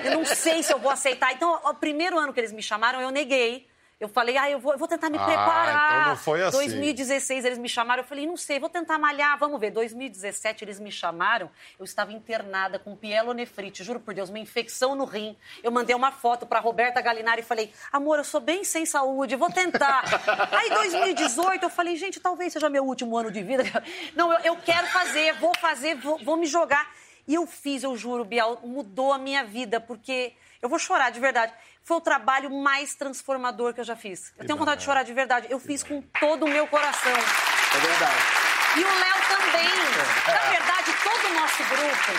Eu 0.04 0.18
não 0.18 0.24
sei 0.24 0.62
se 0.62 0.72
eu 0.72 0.78
vou 0.78 0.90
aceitar. 0.90 1.32
Então, 1.32 1.60
o 1.64 1.74
primeiro 1.74 2.18
ano 2.18 2.32
que 2.32 2.40
eles 2.40 2.52
me 2.52 2.62
chamaram, 2.62 3.00
eu 3.00 3.10
neguei. 3.10 3.70
Eu 4.02 4.08
falei, 4.08 4.36
ah, 4.36 4.50
eu 4.50 4.58
vou, 4.58 4.72
eu 4.72 4.78
vou 4.80 4.88
tentar 4.88 5.08
me 5.08 5.16
ah, 5.16 5.24
preparar. 5.24 6.00
Então 6.00 6.08
não 6.08 6.16
foi 6.16 6.42
assim. 6.42 6.56
2016 6.56 7.44
eles 7.44 7.56
me 7.56 7.68
chamaram, 7.68 8.02
eu 8.02 8.04
falei, 8.04 8.26
não 8.26 8.36
sei, 8.36 8.58
vou 8.58 8.68
tentar 8.68 8.98
malhar, 8.98 9.38
vamos 9.38 9.60
ver. 9.60 9.70
2017 9.70 10.64
eles 10.64 10.80
me 10.80 10.90
chamaram, 10.90 11.48
eu 11.78 11.84
estava 11.84 12.12
internada 12.12 12.80
com 12.80 12.96
pielonefrite, 12.96 13.84
juro 13.84 14.00
por 14.00 14.12
Deus, 14.12 14.28
uma 14.28 14.40
infecção 14.40 14.96
no 14.96 15.04
rim. 15.04 15.36
Eu 15.62 15.70
mandei 15.70 15.94
uma 15.94 16.10
foto 16.10 16.44
para 16.44 16.58
Roberta 16.58 17.00
Galinari 17.00 17.42
e 17.42 17.44
falei, 17.44 17.72
amor, 17.92 18.18
eu 18.18 18.24
sou 18.24 18.40
bem 18.40 18.64
sem 18.64 18.84
saúde, 18.84 19.36
vou 19.36 19.52
tentar. 19.52 20.02
Aí 20.50 20.68
2018 20.68 21.62
eu 21.62 21.70
falei, 21.70 21.94
gente, 21.94 22.18
talvez 22.18 22.52
seja 22.52 22.68
meu 22.68 22.84
último 22.84 23.16
ano 23.16 23.30
de 23.30 23.40
vida. 23.40 23.62
Não, 24.16 24.32
eu, 24.32 24.40
eu 24.40 24.56
quero 24.56 24.88
fazer, 24.88 25.34
vou 25.34 25.56
fazer, 25.60 25.94
vou, 25.94 26.18
vou 26.24 26.36
me 26.36 26.46
jogar. 26.46 26.90
E 27.28 27.34
eu 27.34 27.46
fiz, 27.46 27.84
eu 27.84 27.96
juro, 27.96 28.24
Bial, 28.24 28.58
mudou 28.64 29.12
a 29.12 29.18
minha 29.18 29.44
vida, 29.44 29.80
porque 29.80 30.32
eu 30.60 30.68
vou 30.68 30.78
chorar 30.78 31.10
de 31.10 31.20
verdade 31.20 31.52
foi 31.84 31.96
o 31.96 32.00
trabalho 32.00 32.50
mais 32.50 32.94
transformador 32.94 33.74
que 33.74 33.80
eu 33.80 33.84
já 33.84 33.96
fiz. 33.96 34.32
Eu 34.38 34.46
tenho 34.46 34.58
vontade 34.58 34.80
de 34.80 34.84
chorar 34.84 35.02
de 35.02 35.12
verdade. 35.12 35.46
Eu 35.50 35.58
fiz 35.58 35.82
com 35.82 36.00
todo 36.20 36.44
o 36.44 36.48
meu 36.48 36.66
coração. 36.66 37.12
É 37.12 37.78
verdade. 37.78 38.42
E 38.76 38.84
o 38.84 38.98
Léo 38.98 39.14
também. 39.28 39.68
É. 40.26 40.32
Na 40.32 40.50
verdade, 40.50 40.92
todo 41.02 41.30
o 41.30 41.34
nosso 41.34 41.64
grupo 41.64 42.12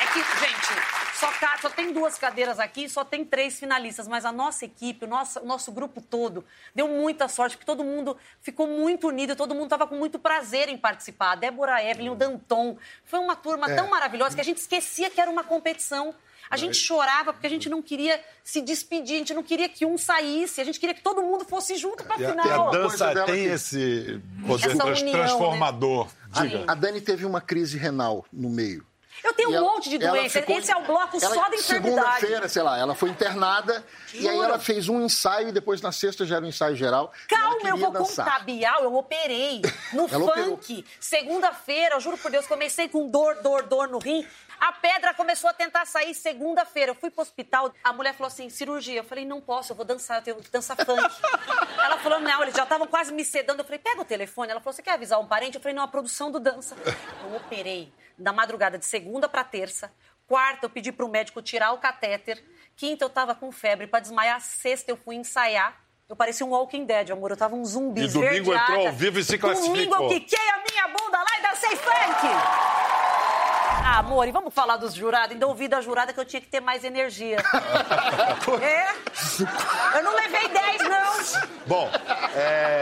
é 0.00 0.06
que, 0.06 0.20
gente, 0.40 0.92
só, 1.14 1.30
só, 1.60 1.70
tem 1.70 1.92
duas 1.92 2.18
cadeiras 2.18 2.58
aqui, 2.58 2.88
só 2.88 3.04
tem 3.04 3.24
três 3.24 3.56
finalistas, 3.58 4.08
mas 4.08 4.24
a 4.24 4.32
nossa 4.32 4.64
equipe, 4.64 5.04
o 5.04 5.08
nosso, 5.08 5.38
o 5.38 5.46
nosso 5.46 5.70
grupo 5.70 6.00
todo, 6.00 6.44
deu 6.74 6.88
muita 6.88 7.28
sorte, 7.28 7.56
porque 7.56 7.66
todo 7.66 7.84
mundo 7.84 8.16
ficou 8.40 8.66
muito 8.66 9.06
unido, 9.06 9.36
todo 9.36 9.54
mundo 9.54 9.64
estava 9.64 9.86
com 9.86 9.94
muito 9.94 10.18
prazer 10.18 10.68
em 10.68 10.76
participar. 10.76 11.32
A 11.32 11.36
Débora 11.36 11.84
Evelyn, 11.84 12.10
o 12.10 12.16
Danton. 12.16 12.76
Foi 13.04 13.20
uma 13.20 13.36
turma 13.36 13.70
é. 13.70 13.76
tão 13.76 13.88
maravilhosa 13.88 14.34
que 14.34 14.40
a 14.40 14.44
gente 14.44 14.58
esquecia 14.58 15.10
que 15.10 15.20
era 15.20 15.30
uma 15.30 15.44
competição. 15.44 16.12
A 16.52 16.56
gente 16.58 16.76
chorava 16.76 17.32
porque 17.32 17.46
a 17.46 17.50
gente 17.50 17.68
não 17.68 17.80
queria 17.80 18.20
se 18.44 18.60
despedir, 18.60 19.14
a 19.14 19.18
gente 19.18 19.32
não 19.34 19.42
queria 19.42 19.68
que 19.68 19.86
um 19.86 19.96
saísse, 19.96 20.60
a 20.60 20.64
gente 20.64 20.78
queria 20.78 20.94
que 20.94 21.02
todo 21.02 21.22
mundo 21.22 21.44
fosse 21.46 21.76
junto 21.76 22.04
pra 22.04 22.16
E 22.18 22.24
a, 22.26 22.30
final. 22.30 22.46
e 22.46 22.50
a 22.50 22.70
dança 22.82 23.14
tem 23.24 23.34
que- 23.34 23.40
esse 23.54 24.20
poder 24.46 24.76
trans- 24.76 25.00
união, 25.00 25.16
né? 25.16 25.24
transformador. 25.24 26.08
Diga. 26.28 26.64
A 26.68 26.74
Dani 26.74 27.00
teve 27.00 27.24
uma 27.24 27.40
crise 27.40 27.76
renal 27.78 28.24
no 28.32 28.48
meio. 28.50 28.86
Eu 29.24 29.32
tenho 29.34 29.50
E 29.50 29.52
um 29.52 29.56
ela- 29.56 29.72
monte 29.72 29.88
de 29.88 30.02
ela 30.04 30.16
doença. 30.18 30.40
ficou- 30.40 30.58
Esse 30.58 30.72
é 30.72 30.76
o 30.76 30.82
bloco 30.82 31.16
ela- 31.22 31.34
só 31.34 31.48
da 31.48 31.54
enfermidade. 31.56 32.20
Segunda-feira, 32.20 32.48
sei 32.48 32.62
lá, 32.62 32.78
ela 32.78 32.94
foi 32.94 33.10
internada 33.10 33.84
e 34.12 34.28
aí 34.28 34.38
ela 34.38 34.58
fez 34.58 34.88
um 34.88 35.00
ensaio 35.00 35.48
e 35.48 35.52
depois 35.52 35.80
na 35.80 35.92
sexta 35.92 36.24
já 36.26 36.36
era 36.36 36.44
um 36.44 36.48
ensaio 36.48 36.74
geral. 36.76 37.12
Calma, 37.28 37.68
eu 37.68 37.76
vou 37.76 37.90
dançar. 37.90 38.24
contar, 38.26 38.40
Bial, 38.44 38.82
eu 38.82 38.94
operei 38.94 39.62
no 39.92 40.08
funk. 40.08 40.84
Segunda-feira, 41.00 41.94
eu 41.96 42.00
juro 42.00 42.18
por 42.18 42.30
Deus, 42.30 42.46
comecei 42.46 42.88
com 42.88 43.08
dor, 43.08 43.36
dor, 43.42 43.62
dor 43.62 43.88
no 43.88 43.98
rim. 43.98 44.26
A 44.60 44.70
pedra 44.72 45.12
começou 45.14 45.50
a 45.50 45.52
tentar 45.52 45.84
sair 45.86 46.14
segunda-feira. 46.14 46.92
Eu 46.92 46.94
fui 46.94 47.10
pro 47.10 47.22
hospital, 47.22 47.72
a 47.82 47.92
mulher 47.92 48.14
falou 48.14 48.28
assim, 48.28 48.48
cirurgia. 48.48 49.00
Eu 49.00 49.04
falei, 49.04 49.24
não 49.24 49.40
posso, 49.40 49.72
eu 49.72 49.76
vou 49.76 49.84
dançar, 49.84 50.18
eu 50.18 50.22
tenho 50.22 50.36
que 50.36 50.50
dançar 50.50 50.76
funk. 50.76 51.02
Ela 51.84 51.98
falou, 51.98 52.20
não, 52.20 52.42
eles 52.42 52.54
já 52.54 52.62
estavam 52.62 52.86
quase 52.86 53.12
me 53.12 53.24
sedando. 53.24 53.60
Eu 53.60 53.64
falei, 53.64 53.80
pega 53.80 54.00
o 54.00 54.04
telefone. 54.04 54.52
Ela 54.52 54.60
falou, 54.60 54.72
você 54.72 54.80
quer 54.82 54.92
avisar 54.92 55.18
um 55.18 55.26
parente? 55.26 55.56
Eu 55.56 55.60
falei, 55.60 55.74
não, 55.74 55.82
a 55.82 55.88
produção 55.88 56.30
do 56.30 56.38
dança. 56.38 56.76
Eu 57.24 57.36
operei 57.36 57.92
da 58.18 58.32
madrugada 58.32 58.78
de 58.78 58.84
segunda 58.84 59.28
pra 59.28 59.44
terça. 59.44 59.92
Quarta, 60.26 60.66
eu 60.66 60.70
pedi 60.70 60.92
pro 60.92 61.08
médico 61.08 61.42
tirar 61.42 61.72
o 61.72 61.78
catéter. 61.78 62.42
Quinta, 62.76 63.04
eu 63.04 63.10
tava 63.10 63.34
com 63.34 63.52
febre 63.52 63.86
pra 63.86 64.00
desmaiar. 64.00 64.40
Sexta, 64.40 64.90
eu 64.90 64.96
fui 64.96 65.16
ensaiar. 65.16 65.80
Eu 66.08 66.16
parecia 66.16 66.44
um 66.44 66.50
Walking 66.50 66.84
Dead, 66.84 67.10
amor. 67.10 67.30
Eu 67.30 67.36
tava 67.36 67.54
um 67.54 67.64
zumbi. 67.64 68.02
E 68.02 68.08
domingo 68.08 68.32
esverdeada. 68.32 68.72
entrou 68.72 68.86
ao 68.86 68.92
vivo 68.92 69.18
e 69.18 69.24
se 69.24 69.36
Domingo 69.38 69.60
classificou. 69.60 70.02
eu 70.04 70.08
quiquei 70.08 70.48
a 70.50 70.58
minha 70.70 70.88
bunda 70.88 71.18
lá 71.18 71.38
e 71.38 71.42
dancei 71.42 71.76
funk. 71.76 72.26
Ah, 73.84 73.98
amor, 73.98 74.28
e 74.28 74.30
vamos 74.30 74.54
falar 74.54 74.76
dos 74.76 74.94
jurados? 74.94 75.32
Ainda 75.32 75.46
ouvi 75.46 75.68
da 75.68 75.80
jurada 75.80 76.12
que 76.12 76.20
eu 76.20 76.24
tinha 76.24 76.40
que 76.40 76.46
ter 76.48 76.60
mais 76.60 76.84
energia. 76.84 77.36
é? 78.62 79.98
Eu 79.98 80.02
não 80.04 80.14
levei 80.14 80.48
10, 80.48 80.82
não. 80.82 81.12
Bom, 81.66 81.90
é... 82.34 82.81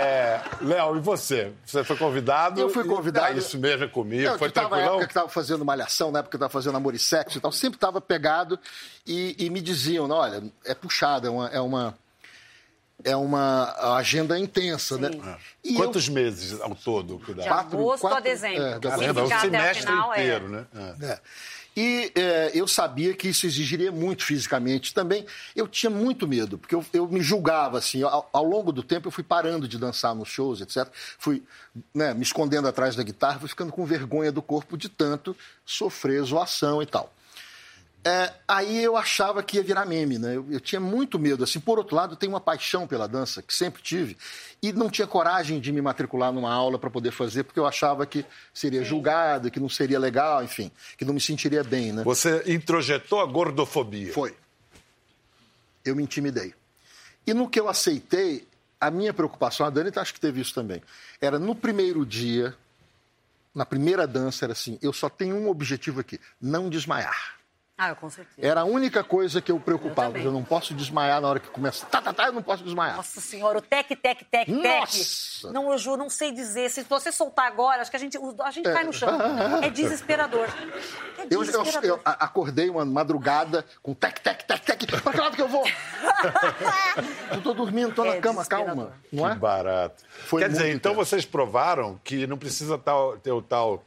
Léo, 0.60 0.96
e 0.96 1.00
você? 1.00 1.52
Você 1.64 1.82
foi 1.84 1.96
convidado? 1.96 2.60
Eu 2.60 2.68
fui 2.70 2.84
convidado. 2.84 3.34
É 3.34 3.38
isso 3.38 3.58
mesmo, 3.58 3.84
é 3.84 3.88
comigo. 3.88 4.22
Eu, 4.22 4.38
foi 4.38 4.48
que 4.48 4.54
tava 4.54 4.76
na 4.76 4.82
época 4.82 5.06
que 5.06 5.10
estava 5.12 5.28
fazendo 5.28 5.64
malhação, 5.64 6.10
na 6.10 6.18
época 6.20 6.30
que 6.30 6.36
eu 6.36 6.46
estava 6.46 6.52
fazendo 6.52 6.76
amor 6.76 6.94
e 6.94 6.98
sexo 6.98 7.38
e 7.38 7.40
tal, 7.40 7.52
sempre 7.52 7.76
estava 7.76 8.00
pegado 8.00 8.58
e, 9.06 9.34
e 9.38 9.50
me 9.50 9.60
diziam, 9.60 10.06
"Não, 10.08 10.16
olha, 10.16 10.42
é 10.64 10.74
puxada, 10.74 11.28
é 11.28 11.30
uma, 11.30 11.48
é 11.48 11.60
uma, 11.60 11.98
é 13.04 13.16
uma 13.16 13.96
agenda 13.96 14.38
intensa, 14.38 14.98
né? 14.98 15.10
E 15.64 15.74
eu- 15.74 15.76
Quantos 15.76 16.08
meses 16.08 16.60
ao 16.60 16.74
todo 16.74 17.18
que 17.18 17.32
dá? 17.32 17.42
De 17.42 17.48
Quatro- 17.48 17.78
agosto 17.78 18.06
a 18.06 18.10
quatro- 18.10 18.24
dezembro. 18.24 18.62
é, 18.62 18.78
da- 18.78 18.90
Se 18.92 18.98
Caramba, 18.98 19.20
é 19.20 19.24
o 19.24 19.26
a 19.34 19.40
semestre 19.40 19.86
final, 19.86 20.12
é. 20.14 20.16
inteiro, 20.20 20.48
né? 20.48 20.66
É. 21.02 21.18
E 21.76 22.12
é, 22.14 22.50
eu 22.52 22.66
sabia 22.66 23.14
que 23.14 23.28
isso 23.28 23.46
exigiria 23.46 23.92
muito 23.92 24.24
fisicamente 24.24 24.92
também. 24.92 25.24
Eu 25.54 25.68
tinha 25.68 25.90
muito 25.90 26.26
medo, 26.26 26.58
porque 26.58 26.74
eu, 26.74 26.84
eu 26.92 27.06
me 27.08 27.20
julgava 27.20 27.78
assim. 27.78 28.02
Ao, 28.02 28.28
ao 28.32 28.44
longo 28.44 28.72
do 28.72 28.82
tempo, 28.82 29.08
eu 29.08 29.12
fui 29.12 29.22
parando 29.22 29.68
de 29.68 29.78
dançar 29.78 30.14
nos 30.14 30.28
shows, 30.28 30.60
etc. 30.60 30.88
Fui 31.18 31.42
né, 31.94 32.12
me 32.12 32.22
escondendo 32.22 32.66
atrás 32.66 32.96
da 32.96 33.02
guitarra, 33.02 33.38
fui 33.38 33.48
ficando 33.48 33.72
com 33.72 33.84
vergonha 33.84 34.32
do 34.32 34.42
corpo 34.42 34.76
de 34.76 34.88
tanto 34.88 35.36
sofrer 35.64 36.22
zoação 36.22 36.82
e 36.82 36.86
tal. 36.86 37.12
É, 38.02 38.32
aí 38.48 38.82
eu 38.82 38.96
achava 38.96 39.42
que 39.42 39.58
ia 39.58 39.62
virar 39.62 39.84
meme, 39.84 40.18
né? 40.18 40.34
Eu, 40.34 40.46
eu 40.50 40.60
tinha 40.60 40.80
muito 40.80 41.18
medo. 41.18 41.44
Assim, 41.44 41.60
por 41.60 41.78
outro 41.78 41.94
lado, 41.94 42.14
eu 42.14 42.16
tenho 42.16 42.32
uma 42.32 42.40
paixão 42.40 42.86
pela 42.86 43.06
dança, 43.06 43.42
que 43.42 43.52
sempre 43.52 43.82
tive, 43.82 44.16
e 44.62 44.72
não 44.72 44.88
tinha 44.88 45.06
coragem 45.06 45.60
de 45.60 45.70
me 45.70 45.82
matricular 45.82 46.32
numa 46.32 46.50
aula 46.50 46.78
para 46.78 46.88
poder 46.88 47.10
fazer, 47.10 47.44
porque 47.44 47.60
eu 47.60 47.66
achava 47.66 48.06
que 48.06 48.24
seria 48.54 48.82
julgado, 48.82 49.50
que 49.50 49.60
não 49.60 49.68
seria 49.68 49.98
legal, 49.98 50.42
enfim, 50.42 50.70
que 50.96 51.04
não 51.04 51.12
me 51.12 51.20
sentiria 51.20 51.62
bem, 51.62 51.92
né? 51.92 52.02
Você 52.02 52.42
introjetou 52.46 53.20
a 53.20 53.26
gordofobia. 53.26 54.12
Foi. 54.12 54.34
Eu 55.84 55.94
me 55.94 56.02
intimidei. 56.02 56.54
E 57.26 57.34
no 57.34 57.50
que 57.50 57.60
eu 57.60 57.68
aceitei, 57.68 58.48
a 58.80 58.90
minha 58.90 59.12
preocupação, 59.12 59.66
a 59.66 59.70
Dani 59.70 59.90
acho 59.94 60.14
que 60.14 60.20
teve 60.20 60.40
isso 60.40 60.54
também, 60.54 60.82
era 61.20 61.38
no 61.38 61.54
primeiro 61.54 62.06
dia, 62.06 62.56
na 63.54 63.66
primeira 63.66 64.06
dança, 64.06 64.46
era 64.46 64.52
assim: 64.52 64.78
eu 64.80 64.92
só 64.92 65.10
tenho 65.10 65.36
um 65.36 65.50
objetivo 65.50 66.00
aqui, 66.00 66.18
não 66.40 66.70
desmaiar. 66.70 67.39
Ah, 67.82 67.88
eu 67.88 67.96
com 67.96 68.10
certeza. 68.10 68.46
Era 68.46 68.60
a 68.60 68.64
única 68.64 69.02
coisa 69.02 69.40
que 69.40 69.50
eu 69.50 69.58
preocupava. 69.58 70.18
Eu 70.18 70.24
Eu, 70.24 70.32
não 70.32 70.44
posso 70.44 70.74
desmaiar 70.74 71.18
na 71.18 71.28
hora 71.28 71.40
que 71.40 71.48
começa. 71.48 71.86
Tá, 71.86 72.02
tá, 72.02 72.12
tá, 72.12 72.26
eu 72.26 72.32
não 72.32 72.42
posso 72.42 72.62
desmaiar. 72.62 72.96
Nossa 72.96 73.20
senhora, 73.22 73.56
o 73.56 73.62
tec, 73.62 73.88
tec, 73.88 73.98
tec, 74.24 74.24
tec. 74.30 74.48
Nossa! 74.50 75.50
Não, 75.50 75.72
eu 75.72 75.78
juro, 75.78 75.96
não 75.96 76.10
sei 76.10 76.30
dizer. 76.30 76.70
Se 76.70 76.82
você 76.82 77.10
soltar 77.10 77.46
agora, 77.46 77.80
acho 77.80 77.90
que 77.90 77.96
a 77.96 78.00
gente, 78.00 78.18
a 78.44 78.50
gente 78.50 78.70
cai 78.70 78.84
no 78.84 78.92
chão. 78.92 79.08
É 79.62 79.70
desesperador. 79.70 80.46
É 81.20 81.24
Eu, 81.34 81.40
eu- 81.40 81.44
desesperador. 81.44 81.84
eu 81.84 82.00
a- 82.04 82.24
acordei 82.24 82.70
uma 82.70 82.82
madrugada 82.84 83.64
com 83.82 83.92
tec, 83.94 84.18
tec, 84.20 84.42
tec, 84.44 84.64
tec. 84.64 85.02
Pra 85.02 85.12
que 85.12 85.20
lado 85.20 85.36
que 85.36 85.42
eu 85.42 85.48
vou? 85.48 85.64
eu 87.32 87.40
tô 87.42 87.52
dormindo, 87.54 87.94
tô 87.94 88.04
na 88.04 88.14
É 88.14 88.20
cama, 88.20 88.36
desesperador. 88.42 88.66
calma. 88.74 88.92
Não 89.12 89.24
Que 89.26 89.32
é? 89.32 89.34
barato. 89.34 90.04
Foi 90.26 90.42
Quer 90.42 90.48
dizer, 90.48 90.74
então 90.74 90.94
vocês 90.94 91.24
provaram 91.24 92.00
que 92.02 92.26
não 92.26 92.38
precisa 92.38 92.78
tal- 92.78 93.18
ter 93.18 93.32
o 93.32 93.42
tal 93.42 93.82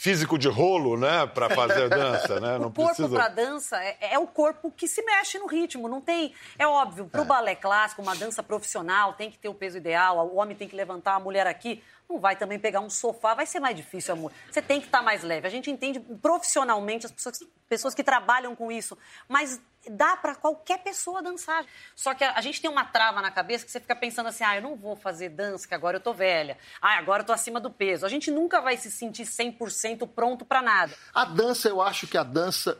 físico 0.00 0.38
de 0.38 0.48
rolo, 0.48 0.96
né, 0.96 1.26
para 1.26 1.50
fazer 1.50 1.86
dança, 1.90 2.40
né? 2.40 2.58
Não 2.58 2.68
O 2.68 2.72
corpo 2.72 2.94
precisa. 2.94 3.08
para 3.10 3.28
dança 3.28 3.76
é, 3.76 4.14
é 4.14 4.18
o 4.18 4.26
corpo 4.26 4.72
que 4.74 4.88
se 4.88 5.02
mexe 5.02 5.38
no 5.38 5.46
ritmo. 5.46 5.88
Não 5.88 6.00
tem. 6.00 6.32
É 6.58 6.66
óbvio, 6.66 7.04
para 7.06 7.20
o 7.20 7.24
balé 7.26 7.54
clássico, 7.54 8.00
uma 8.00 8.16
dança 8.16 8.42
profissional, 8.42 9.12
tem 9.12 9.30
que 9.30 9.36
ter 9.36 9.50
o 9.50 9.54
peso 9.54 9.76
ideal, 9.76 10.26
o 10.26 10.36
homem 10.36 10.56
tem 10.56 10.66
que 10.66 10.74
levantar 10.74 11.16
a 11.16 11.20
mulher 11.20 11.46
aqui. 11.46 11.82
Não 12.10 12.18
vai 12.18 12.34
também 12.34 12.58
pegar 12.58 12.80
um 12.80 12.90
sofá, 12.90 13.34
vai 13.34 13.46
ser 13.46 13.60
mais 13.60 13.76
difícil, 13.76 14.14
amor. 14.14 14.32
Você 14.50 14.60
tem 14.60 14.80
que 14.80 14.86
estar 14.86 15.00
mais 15.00 15.22
leve. 15.22 15.46
A 15.46 15.50
gente 15.50 15.70
entende 15.70 16.00
profissionalmente 16.00 17.06
as 17.06 17.12
pessoas, 17.12 17.38
pessoas 17.68 17.94
que 17.94 18.02
trabalham 18.02 18.56
com 18.56 18.72
isso. 18.72 18.98
Mas 19.28 19.60
dá 19.88 20.16
para 20.16 20.34
qualquer 20.34 20.78
pessoa 20.80 21.22
dançar. 21.22 21.64
Só 21.94 22.12
que 22.12 22.24
a, 22.24 22.32
a 22.32 22.40
gente 22.40 22.60
tem 22.60 22.68
uma 22.68 22.84
trava 22.84 23.22
na 23.22 23.30
cabeça 23.30 23.64
que 23.64 23.70
você 23.70 23.78
fica 23.78 23.94
pensando 23.94 24.28
assim: 24.28 24.42
ah, 24.42 24.56
eu 24.56 24.62
não 24.62 24.74
vou 24.74 24.96
fazer 24.96 25.28
dança, 25.28 25.68
que 25.68 25.74
agora 25.74 25.98
eu 25.98 26.00
tô 26.00 26.12
velha. 26.12 26.58
Ah, 26.82 26.98
agora 26.98 27.22
eu 27.22 27.26
tô 27.26 27.32
acima 27.32 27.60
do 27.60 27.70
peso. 27.70 28.04
A 28.04 28.08
gente 28.08 28.28
nunca 28.28 28.60
vai 28.60 28.76
se 28.76 28.90
sentir 28.90 29.22
100% 29.22 30.08
pronto 30.08 30.44
para 30.44 30.60
nada. 30.60 30.92
A 31.14 31.24
dança, 31.24 31.68
eu 31.68 31.80
acho 31.80 32.08
que 32.08 32.18
a 32.18 32.24
dança. 32.24 32.76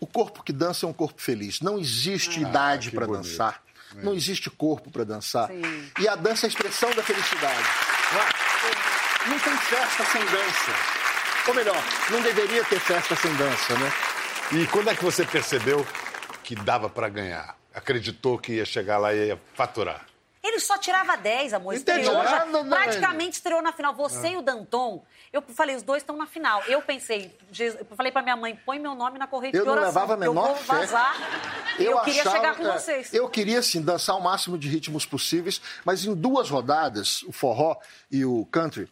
O 0.00 0.06
corpo 0.06 0.42
que 0.42 0.52
dança 0.52 0.86
é 0.86 0.88
um 0.88 0.92
corpo 0.94 1.20
feliz. 1.20 1.60
Não 1.60 1.78
existe 1.78 2.40
idade 2.40 2.88
Ah, 2.88 2.90
que 2.90 2.96
para 2.96 3.06
dançar. 3.06 3.62
Não 3.96 4.14
existe 4.14 4.48
corpo 4.50 4.90
para 4.90 5.04
dançar. 5.04 5.48
Sim. 5.48 5.62
E 6.00 6.08
a 6.08 6.16
dança 6.16 6.46
é 6.46 6.48
a 6.48 6.48
expressão 6.48 6.90
da 6.94 7.02
felicidade. 7.02 7.68
Não? 9.26 9.32
Não 9.32 9.38
tem 9.38 9.56
festa 9.56 10.04
sem 10.04 10.20
dança. 10.24 10.72
Ou 11.48 11.54
melhor, 11.54 11.82
não 12.10 12.20
deveria 12.22 12.64
ter 12.64 12.78
festa 12.80 13.16
sem 13.16 13.34
dança, 13.34 13.76
né? 13.78 13.92
E 14.52 14.66
quando 14.68 14.90
é 14.90 14.94
que 14.94 15.04
você 15.04 15.24
percebeu 15.24 15.86
que 16.44 16.54
dava 16.54 16.88
para 16.88 17.08
ganhar? 17.08 17.56
Acreditou 17.74 18.38
que 18.38 18.54
ia 18.54 18.64
chegar 18.64 18.98
lá 18.98 19.12
e 19.14 19.28
ia 19.28 19.40
faturar? 19.54 20.06
Ele 20.42 20.58
só 20.58 20.76
tirava 20.76 21.16
10, 21.16 21.54
amor. 21.54 21.74
Entendi 21.74 22.00
Estreou 22.00 22.24
já, 22.24 22.44
né? 22.44 22.64
praticamente 22.68 23.36
estreou 23.36 23.62
na 23.62 23.72
final. 23.72 23.94
Você 23.94 24.26
Ah. 24.26 24.30
e 24.32 24.36
o 24.36 24.42
Danton, 24.42 25.04
eu 25.32 25.40
falei, 25.40 25.76
os 25.76 25.82
dois 25.84 26.02
estão 26.02 26.16
na 26.16 26.26
final. 26.26 26.62
Eu 26.66 26.82
pensei, 26.82 27.32
eu 27.58 27.86
falei 27.96 28.10
pra 28.10 28.22
minha 28.22 28.36
mãe, 28.36 28.58
põe 28.66 28.78
meu 28.80 28.94
nome 28.94 29.18
na 29.20 29.26
corrente 29.28 29.56
Eu 29.56 29.62
de 29.62 29.66
não 29.68 29.74
oração. 29.74 29.88
levava 30.02 30.14
a 30.14 30.16
porque 30.16 30.28
menor 30.28 30.48
eu 30.48 30.54
vou 30.56 30.64
vazar. 30.64 31.16
eu, 31.78 32.00
queria 32.00 32.20
achava- 32.22 32.36
chegar 32.36 32.56
com 32.56 32.66
é, 32.66 32.72
vocês. 32.72 33.14
Eu 33.14 33.28
queria, 33.28 33.60
assim, 33.60 33.80
dançar 33.80 34.16
o 34.16 34.20
máximo 34.20 34.58
de 34.58 34.68
ritmos 34.68 35.06
possíveis, 35.06 35.62
mas 35.84 36.04
em 36.04 36.12
duas 36.14 36.50
rodadas, 36.50 37.22
o 37.22 37.30
forró 37.32 37.76
e 38.10 38.24
o 38.24 38.44
country, 38.46 38.90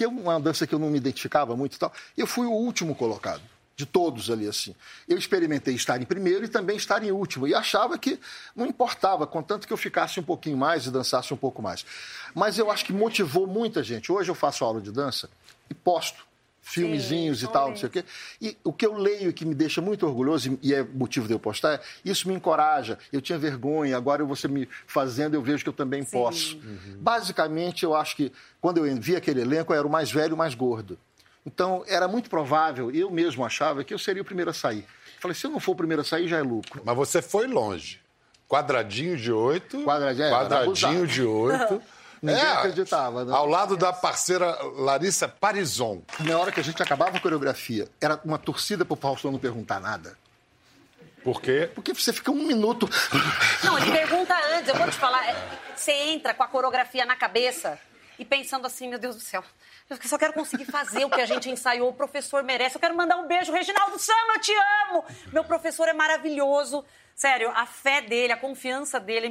que 0.00 0.04
é 0.04 0.08
uma 0.08 0.40
dança 0.40 0.66
que 0.66 0.74
eu 0.74 0.78
não 0.78 0.88
me 0.88 0.96
identificava 0.96 1.54
muito 1.54 1.74
e 1.74 1.78
tal, 1.78 1.92
eu 2.16 2.26
fui 2.26 2.46
o 2.46 2.52
último 2.52 2.94
colocado. 2.94 3.42
De 3.76 3.84
todos 3.84 4.30
ali, 4.30 4.46
assim. 4.46 4.74
Eu 5.06 5.16
experimentei 5.16 5.74
estar 5.74 6.00
em 6.00 6.04
primeiro 6.04 6.44
e 6.44 6.48
também 6.48 6.76
estar 6.76 7.02
em 7.02 7.10
último. 7.10 7.46
E 7.46 7.54
achava 7.54 7.98
que 7.98 8.18
não 8.54 8.66
importava, 8.66 9.26
contanto 9.26 9.66
que 9.66 9.72
eu 9.72 9.76
ficasse 9.76 10.20
um 10.20 10.22
pouquinho 10.22 10.56
mais 10.56 10.86
e 10.86 10.90
dançasse 10.90 11.32
um 11.32 11.36
pouco 11.36 11.62
mais. 11.62 11.84
Mas 12.34 12.58
eu 12.58 12.70
acho 12.70 12.84
que 12.84 12.92
motivou 12.92 13.46
muita 13.46 13.82
gente. 13.82 14.12
Hoje 14.12 14.30
eu 14.30 14.34
faço 14.34 14.64
aula 14.64 14.82
de 14.82 14.90
dança 14.90 15.30
e 15.70 15.74
posto 15.74 16.26
filmezinhos 16.70 17.38
e 17.38 17.42
são 17.42 17.52
tal, 17.52 17.68
não 17.70 17.76
sei 17.76 17.88
o 17.88 17.92
quê. 17.92 18.04
E 18.40 18.56
o 18.64 18.72
que 18.72 18.86
eu 18.86 18.94
leio 18.94 19.32
que 19.32 19.44
me 19.44 19.54
deixa 19.54 19.80
muito 19.80 20.06
orgulhoso, 20.06 20.58
e 20.62 20.74
é 20.74 20.82
motivo 20.82 21.26
de 21.26 21.34
eu 21.34 21.38
postar, 21.38 21.74
é, 21.74 21.80
isso 22.04 22.28
me 22.28 22.34
encoraja. 22.34 22.98
Eu 23.12 23.20
tinha 23.20 23.38
vergonha, 23.38 23.96
agora 23.96 24.24
você 24.24 24.48
me 24.48 24.68
fazendo, 24.86 25.34
eu 25.34 25.42
vejo 25.42 25.62
que 25.62 25.68
eu 25.68 25.74
também 25.74 26.02
Sim. 26.02 26.10
posso. 26.10 26.60
Basicamente, 26.98 27.84
eu 27.84 27.94
acho 27.94 28.16
que 28.16 28.32
quando 28.60 28.84
eu 28.84 29.00
vi 29.00 29.16
aquele 29.16 29.40
elenco, 29.40 29.72
eu 29.72 29.78
era 29.78 29.86
o 29.86 29.90
mais 29.90 30.10
velho 30.10 30.32
e 30.32 30.34
o 30.34 30.36
mais 30.36 30.54
gordo. 30.54 30.98
Então, 31.44 31.82
era 31.86 32.06
muito 32.06 32.28
provável, 32.28 32.90
eu 32.90 33.10
mesmo 33.10 33.44
achava, 33.44 33.82
que 33.82 33.94
eu 33.94 33.98
seria 33.98 34.22
o 34.22 34.24
primeiro 34.24 34.50
a 34.50 34.54
sair. 34.54 34.84
Falei, 35.18 35.34
se 35.34 35.46
eu 35.46 35.50
não 35.50 35.60
for 35.60 35.72
o 35.72 35.76
primeiro 35.76 36.02
a 36.02 36.04
sair, 36.04 36.28
já 36.28 36.38
é 36.38 36.42
lucro. 36.42 36.82
Mas 36.84 36.96
você 36.96 37.20
foi 37.20 37.46
longe. 37.46 38.00
Quadradinho 38.48 39.16
de 39.16 39.30
oito. 39.30 39.82
Quadradinho, 39.84 40.26
é, 40.26 40.30
quadradinho 40.30 41.06
de 41.06 41.22
oito. 41.22 41.82
Ninguém 42.22 42.42
É, 42.42 42.52
acreditava, 42.52 43.24
né? 43.24 43.34
Ao 43.34 43.46
lado 43.46 43.76
da 43.76 43.92
parceira 43.92 44.58
Larissa 44.76 45.26
Parison. 45.28 46.02
Na 46.20 46.38
hora 46.38 46.52
que 46.52 46.60
a 46.60 46.64
gente 46.64 46.82
acabava 46.82 47.16
a 47.16 47.20
coreografia, 47.20 47.88
era 48.00 48.20
uma 48.24 48.38
torcida 48.38 48.84
pro 48.84 48.96
Faustão 48.96 49.32
não 49.32 49.38
perguntar 49.38 49.80
nada. 49.80 50.16
Por 51.24 51.40
quê? 51.42 51.70
Porque 51.74 51.92
você 51.94 52.12
fica 52.12 52.30
um 52.30 52.46
minuto. 52.46 52.88
Não, 53.64 53.76
ele 53.78 53.90
pergunta 53.90 54.34
antes, 54.56 54.68
eu 54.68 54.74
vou 54.76 54.88
te 54.88 54.96
falar. 54.96 55.26
é, 55.28 55.36
Você 55.76 55.92
entra 55.92 56.32
com 56.32 56.42
a 56.42 56.48
coreografia 56.48 57.04
na 57.04 57.14
cabeça 57.14 57.78
e 58.18 58.24
pensando 58.24 58.66
assim, 58.66 58.88
meu 58.88 58.98
Deus 58.98 59.16
do 59.16 59.22
céu, 59.22 59.42
Eu 59.88 59.98
só 60.04 60.16
quero 60.16 60.32
conseguir 60.32 60.64
fazer 60.66 61.04
o 61.04 61.10
que 61.10 61.20
a 61.20 61.26
gente 61.26 61.50
ensaiou, 61.50 61.88
o 61.90 61.92
professor 61.94 62.42
merece. 62.42 62.76
Eu 62.76 62.80
quero 62.80 62.96
mandar 62.96 63.16
um 63.16 63.26
beijo, 63.26 63.52
Reginaldo 63.52 63.98
Sama, 63.98 64.34
eu 64.36 64.40
te 64.40 64.52
amo! 64.88 65.04
Meu 65.32 65.44
professor 65.44 65.88
é 65.88 65.92
maravilhoso. 65.92 66.84
Sério, 67.20 67.50
a 67.54 67.66
fé 67.66 68.00
dele, 68.00 68.32
a 68.32 68.36
confiança 68.38 68.98
dele 68.98 69.30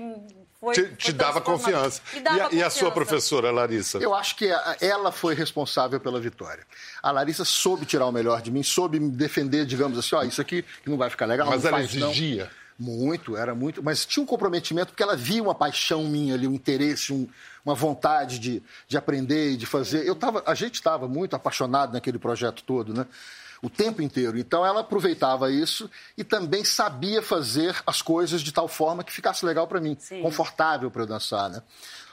foi. 0.60 0.75
Te, 0.75 0.81
foi 0.81 0.96
te 0.96 1.12
dava 1.12 1.41
confiança. 1.41 2.00
dava 2.22 2.38
e, 2.38 2.41
a, 2.41 2.50
e 2.51 2.62
a 2.63 2.69
sua 2.69 2.91
confiança. 2.91 2.91
professora, 2.91 3.50
Larissa? 3.50 3.98
Eu 3.98 4.13
acho 4.13 4.36
que 4.36 4.48
ela 4.79 5.12
foi 5.12 5.34
responsável 5.34 6.00
pela 6.00 6.19
vitória. 6.22 6.67
A 7.01 7.10
Larissa 7.10 7.43
soube 7.43 7.88
tirar 7.88 8.05
o 8.05 8.12
melhor 8.12 8.43
de 8.43 8.51
mim, 8.51 8.62
soube 8.62 9.00
me 9.00 9.10
defender, 9.10 9.65
digamos 9.65 9.98
assim, 9.98 10.13
ó, 10.13 10.22
isso 10.22 10.39
aqui 10.39 10.63
não 10.86 10.98
vai 10.98 11.10
ficar 11.10 11.25
legal. 11.25 11.48
Mas 11.50 11.63
não 11.63 11.69
ela 11.69 11.77
faz, 11.79 11.96
não. 11.96 12.10
exigia. 12.12 12.51
Muito, 12.77 13.36
era 13.36 13.55
muito. 13.55 13.81
Mas 13.81 14.05
tinha 14.05 14.22
um 14.22 14.25
comprometimento, 14.27 14.91
porque 14.91 15.01
ela 15.01 15.15
via 15.15 15.41
uma 15.41 15.55
paixão 15.55 16.03
minha 16.03 16.36
ali, 16.36 16.48
um 16.48 16.53
interesse, 16.53 17.12
um- 17.12 17.27
uma 17.65 17.74
vontade 17.74 18.38
de, 18.38 18.62
de 18.88 18.98
aprender 18.98 19.53
e 19.53 19.58
de 19.58 19.65
fazer. 19.65 20.05
Eu 20.08 20.13
tava, 20.15 20.43
a 20.46 20.53
gente 20.53 20.75
estava 20.75 21.08
muito 21.08 21.36
apaixonado 21.36 21.91
naquele 21.91 22.19
projeto 22.19 22.62
todo, 22.63 22.93
né? 22.93 23.08
O 23.61 23.69
tempo 23.69 24.01
inteiro. 24.01 24.37
Então 24.37 24.65
ela 24.65 24.81
aproveitava 24.81 25.51
isso 25.51 25.89
e 26.17 26.23
também 26.23 26.63
sabia 26.63 27.21
fazer 27.21 27.75
as 27.85 28.01
coisas 28.01 28.41
de 28.41 28.51
tal 28.53 28.67
forma 28.67 29.03
que 29.03 29.11
ficasse 29.11 29.45
legal 29.45 29.67
para 29.67 29.81
mim, 29.81 29.97
Sim. 29.99 30.21
confortável 30.21 30.89
para 30.89 31.03
eu 31.03 31.07
dançar, 31.07 31.49
né? 31.49 31.61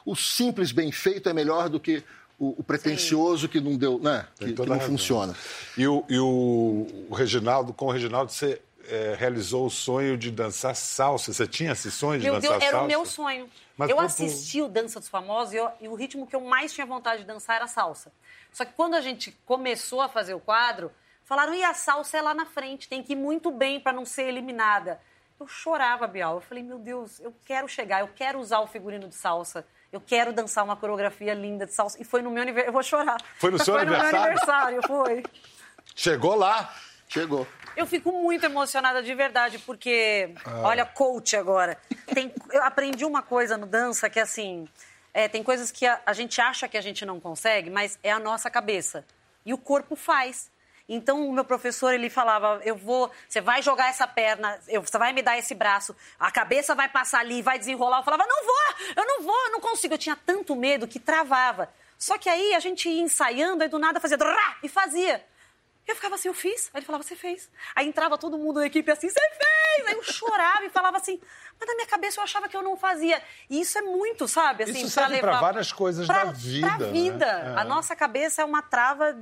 O 0.05 0.15
simples 0.17 0.73
bem 0.73 0.91
feito 0.91 1.29
é 1.29 1.33
melhor 1.33 1.69
do 1.69 1.79
que 1.81 2.03
o, 2.39 2.61
o 2.61 2.63
pretencioso 2.63 3.49
que 3.49 3.61
não 3.61 3.77
deu, 3.77 3.99
né? 3.99 4.27
Que, 4.39 4.53
que 4.53 4.67
não 4.67 4.79
funciona. 4.81 5.35
E 5.77 5.87
o, 5.87 6.05
e 6.09 6.19
o, 6.19 6.87
o 7.11 7.15
Reginaldo, 7.15 7.73
com 7.73 7.87
o 7.87 7.91
Reginaldo, 7.91 8.31
você 8.31 8.61
eh, 8.89 9.17
realizou 9.19 9.67
o 9.67 9.71
sonho 9.71 10.17
de 10.19 10.31
dançar 10.31 10.75
salsa. 10.77 11.33
Você 11.33 11.47
tinha 11.47 11.73
esse 11.73 11.91
sonho 11.91 12.21
de 12.21 12.25
Meu 12.27 12.35
dançar 12.35 12.51
Deus, 12.51 12.63
era 12.63 12.71
salsa? 12.73 12.85
o 12.85 12.89
meu 12.89 13.07
sonho. 13.07 13.49
Mas 13.77 13.89
eu 13.91 13.97
por- 13.97 14.05
assisti 14.05 14.61
o 14.63 14.69
Dança 14.69 15.01
dos 15.01 15.09
Famosos 15.09 15.55
e, 15.55 15.57
eu- 15.57 15.71
e 15.81 15.89
o 15.89 15.95
ritmo 15.95 16.27
que 16.27 16.35
eu 16.37 16.41
mais 16.41 16.73
tinha 16.73 16.87
vontade 16.87 17.23
de 17.23 17.27
dançar 17.27 17.57
era 17.57 17.67
salsa. 17.67 18.13
Só 18.53 18.65
que 18.65 18.73
quando 18.75 18.95
a 18.95 19.01
gente 19.01 19.37
começou 19.47 20.01
a 20.01 20.09
fazer 20.09 20.35
o 20.35 20.41
quadro, 20.41 20.91
falaram, 21.27 21.53
e 21.53 21.63
a 21.63 21.75
salsa 21.75 22.17
é 22.17 22.23
lá 22.23 22.33
na 22.33 22.47
frente, 22.47 22.89
tem 22.89 23.03
que 23.03 23.13
ir 23.13 23.17
muito 23.17 23.51
bem 23.51 23.79
para 23.79 23.93
não 23.93 24.07
ser 24.07 24.23
eliminada. 24.29 24.99
Eu 25.39 25.47
chorava, 25.47 26.07
Bial. 26.07 26.37
Eu 26.37 26.41
falei, 26.41 26.63
meu 26.65 26.79
Deus, 26.79 27.21
eu 27.21 27.35
quero 27.45 27.69
chegar, 27.69 28.01
eu 28.01 28.09
quero 28.09 28.39
usar 28.39 28.61
o 28.61 28.67
figurino 28.67 29.07
de 29.07 29.15
salsa. 29.15 29.67
Eu 29.93 30.01
quero 30.01 30.33
dançar 30.33 30.65
uma 30.65 30.77
coreografia 30.77 31.35
linda 31.35 31.67
de 31.67 31.75
salsa. 31.75 32.01
E 32.01 32.05
foi 32.05 32.23
no 32.23 32.31
meu 32.31 32.43
aniversário. 32.43 32.69
Eu 32.71 32.73
vou 32.73 32.83
chorar. 32.83 33.19
Foi 33.39 33.51
no 33.51 33.59
seu 33.63 33.75
foi 33.75 33.83
aniversário? 33.83 34.13
no 34.17 34.19
meu 34.23 34.31
aniversário, 34.31 34.83
foi. 34.87 35.23
Chegou 35.95 36.35
lá. 36.35 36.75
Chegou. 37.09 37.47
Eu 37.77 37.87
fico 37.87 38.11
muito 38.11 38.45
emocionada 38.45 39.03
de 39.03 39.15
verdade, 39.15 39.59
porque, 39.61 40.35
Ah. 40.45 40.63
olha, 40.63 40.85
coach 40.87 41.37
agora. 41.37 41.79
Tem- 42.13 42.33
eu 42.51 42.63
aprendi 42.65 43.05
uma 43.05 43.23
coisa 43.23 43.57
no 43.57 43.67
dança 43.67 44.09
que, 44.11 44.19
assim, 44.19 44.67
é, 45.15 45.29
tem 45.29 45.43
coisas 45.43 45.71
que 45.71 45.87
a, 45.87 46.01
a 46.05 46.13
gente 46.13 46.41
acha 46.41 46.67
que 46.67 46.77
a 46.77 46.81
gente 46.81 47.05
não 47.07 47.21
consegue, 47.21 47.71
mas 47.71 47.99
é 48.03 48.11
a 48.11 48.19
nossa 48.19 48.51
cabeça. 48.51 49.05
E 49.45 49.53
o 49.55 49.59
corpo 49.59 49.95
faz. 49.95 50.51
Então, 50.89 51.29
o 51.29 51.33
meu 51.33 51.45
professor, 51.45 51.93
ele 51.93 52.09
falava, 52.09 52.61
eu 52.65 52.77
vou, 52.77 53.11
você 53.29 53.41
vai 53.41 53.61
jogar 53.61 53.89
essa 53.89 54.07
perna, 54.07 54.59
você 54.81 54.99
vai 54.99 55.13
me 55.13 55.21
dar 55.21 55.37
esse 55.37 55.55
braço, 55.55 55.97
a 56.19 56.31
cabeça 56.31 56.75
vai 56.77 56.89
passar 56.89 57.21
ali, 57.21 57.43
vai 57.43 57.59
desenrolar. 57.59 57.99
Eu 57.99 58.05
falava, 58.05 58.25
não 58.27 58.45
vou, 58.45 58.95
eu 58.95 59.07
não 59.07 59.23
vou, 59.23 59.45
eu 59.47 59.53
não 59.53 59.61
consigo. 59.61 59.95
Eu 59.95 59.99
tinha 59.99 60.17
tanto 60.17 60.55
medo 60.55 60.87
que 60.87 61.01
travava. 61.01 61.73
Só 61.99 62.17
que 62.19 62.29
aí 62.29 62.55
a 62.55 62.61
gente 62.61 62.89
ia 62.89 63.03
ensaiando, 63.03 63.63
aí 63.63 63.69
do 63.69 63.79
nada 63.79 63.99
fazia 63.99 64.19
e 64.63 64.69
fazia. 64.69 65.25
Eu 65.87 65.95
ficava 65.95 66.17
assim, 66.17 66.29
eu 66.29 66.35
fiz. 66.35 66.71
Aí 66.75 66.81
ele 66.81 66.87
falava, 66.87 67.05
você 67.05 67.15
fez. 67.15 67.49
Aí 67.75 67.87
entrava 67.87 68.19
todo 68.19 68.37
mundo 68.37 68.61
da 68.61 68.67
equipe 68.67 68.91
assim, 68.91 69.09
você 69.09 69.21
fez! 69.21 69.89
Aí 69.89 69.95
eu 69.95 70.03
chorava 70.03 70.65
e 70.65 70.71
falava 70.71 70.97
assim, 70.97 71.21
mas 71.59 71.69
na 71.69 71.75
minha 71.75 71.87
cabeça 71.87 72.21
eu 72.21 72.25
achava 72.25 72.49
que 72.49 72.57
eu 72.57 72.63
não 72.63 72.77
fazia. 72.77 73.21
E 73.49 73.61
isso 73.61 73.79
é 73.79 73.83
muito, 73.83 74.27
sabe? 74.29 74.65
Assim, 74.65 74.73
Isso 74.81 74.91
serve 74.91 75.19
pra 75.19 75.33
levar... 75.33 75.41
várias 75.41 75.73
coisas 75.73 76.07
pra, 76.07 76.25
da 76.25 76.33
vida, 76.33 76.67
Pra 76.69 76.79
né? 76.79 76.93
vida. 76.93 77.25
É. 77.27 77.55
A 77.61 77.65
nossa 77.65 77.95
cabeça 77.97 78.43
é 78.43 78.45
uma 78.45 78.63
trava 78.63 79.17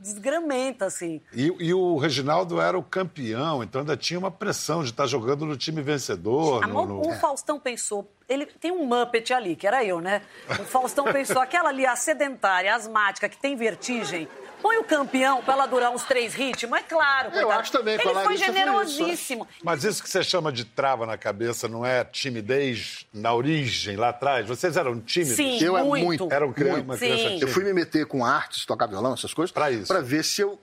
desgramenta, 0.00 0.86
assim. 0.86 1.20
E, 1.32 1.46
e 1.60 1.74
o 1.74 1.96
Reginaldo 1.96 2.60
era 2.60 2.78
o 2.78 2.82
campeão, 2.82 3.62
então 3.62 3.80
ainda 3.80 3.96
tinha 3.96 4.18
uma 4.18 4.30
pressão 4.30 4.82
de 4.82 4.90
estar 4.90 5.06
jogando 5.06 5.44
no 5.46 5.56
time 5.56 5.82
vencedor. 5.82 6.64
A 6.64 6.66
no- 6.66 6.86
no- 6.86 7.00
O 7.08 7.12
Faustão 7.18 7.58
pensou, 7.58 8.10
ele 8.28 8.46
tem 8.46 8.70
um 8.72 8.84
Muppet 8.86 9.32
ali, 9.32 9.56
que 9.56 9.66
era 9.66 9.84
eu, 9.84 10.00
né? 10.00 10.22
O 10.58 10.64
Faustão 10.64 11.04
pensou, 11.04 11.40
aquela 11.40 11.68
ali, 11.68 11.84
a 11.86 11.96
sedentária, 11.96 12.74
asmática, 12.74 13.28
que 13.28 13.36
tem 13.36 13.56
vertigem, 13.56 14.28
põe 14.62 14.76
o 14.78 14.84
campeão 14.84 15.42
pra 15.42 15.54
ela 15.54 15.66
durar 15.66 15.90
uns 15.90 16.04
três 16.04 16.34
ritmos, 16.34 16.78
é 16.78 16.82
claro. 16.82 17.28
Eu 17.28 17.32
coitado. 17.42 17.60
acho 17.60 17.72
também, 17.72 17.94
Ele 17.94 18.02
foi 18.02 18.14
foi 18.24 18.34
isso, 18.34 18.44
generosíssimo. 18.44 19.48
Mas 19.62 19.84
isso 19.84 20.02
que 20.02 20.08
você 20.10 20.22
chama 20.22 20.52
de 20.52 20.64
trava 20.64 21.06
na 21.06 21.16
cabeça 21.16 21.66
não 21.70 21.86
é 21.86 22.04
timidez 22.04 23.06
na 23.14 23.32
origem, 23.32 23.96
lá 23.96 24.10
atrás? 24.10 24.46
Vocês 24.46 24.76
eram 24.76 25.00
tímidos? 25.00 25.36
Sim, 25.36 25.58
Eu 25.62 25.76
é 25.78 25.82
muito. 25.82 26.04
muito. 26.04 26.28
Eram 26.32 26.52
criança, 26.52 26.72
Muito. 26.76 26.84
uma 26.86 26.96
criança 26.98 27.16
Sim. 27.22 27.28
tímida. 27.28 27.44
Eu 27.44 27.48
fui 27.48 27.64
me 27.64 27.72
meter 27.72 28.06
com 28.06 28.24
artes, 28.24 28.66
tocar 28.66 28.86
violão, 28.86 29.14
essas 29.14 29.32
coisas, 29.32 29.52
Pra 29.52 29.70
isso. 29.70 29.86
pra 29.88 30.00
ver 30.00 30.24
se 30.24 30.40
eu. 30.42 30.60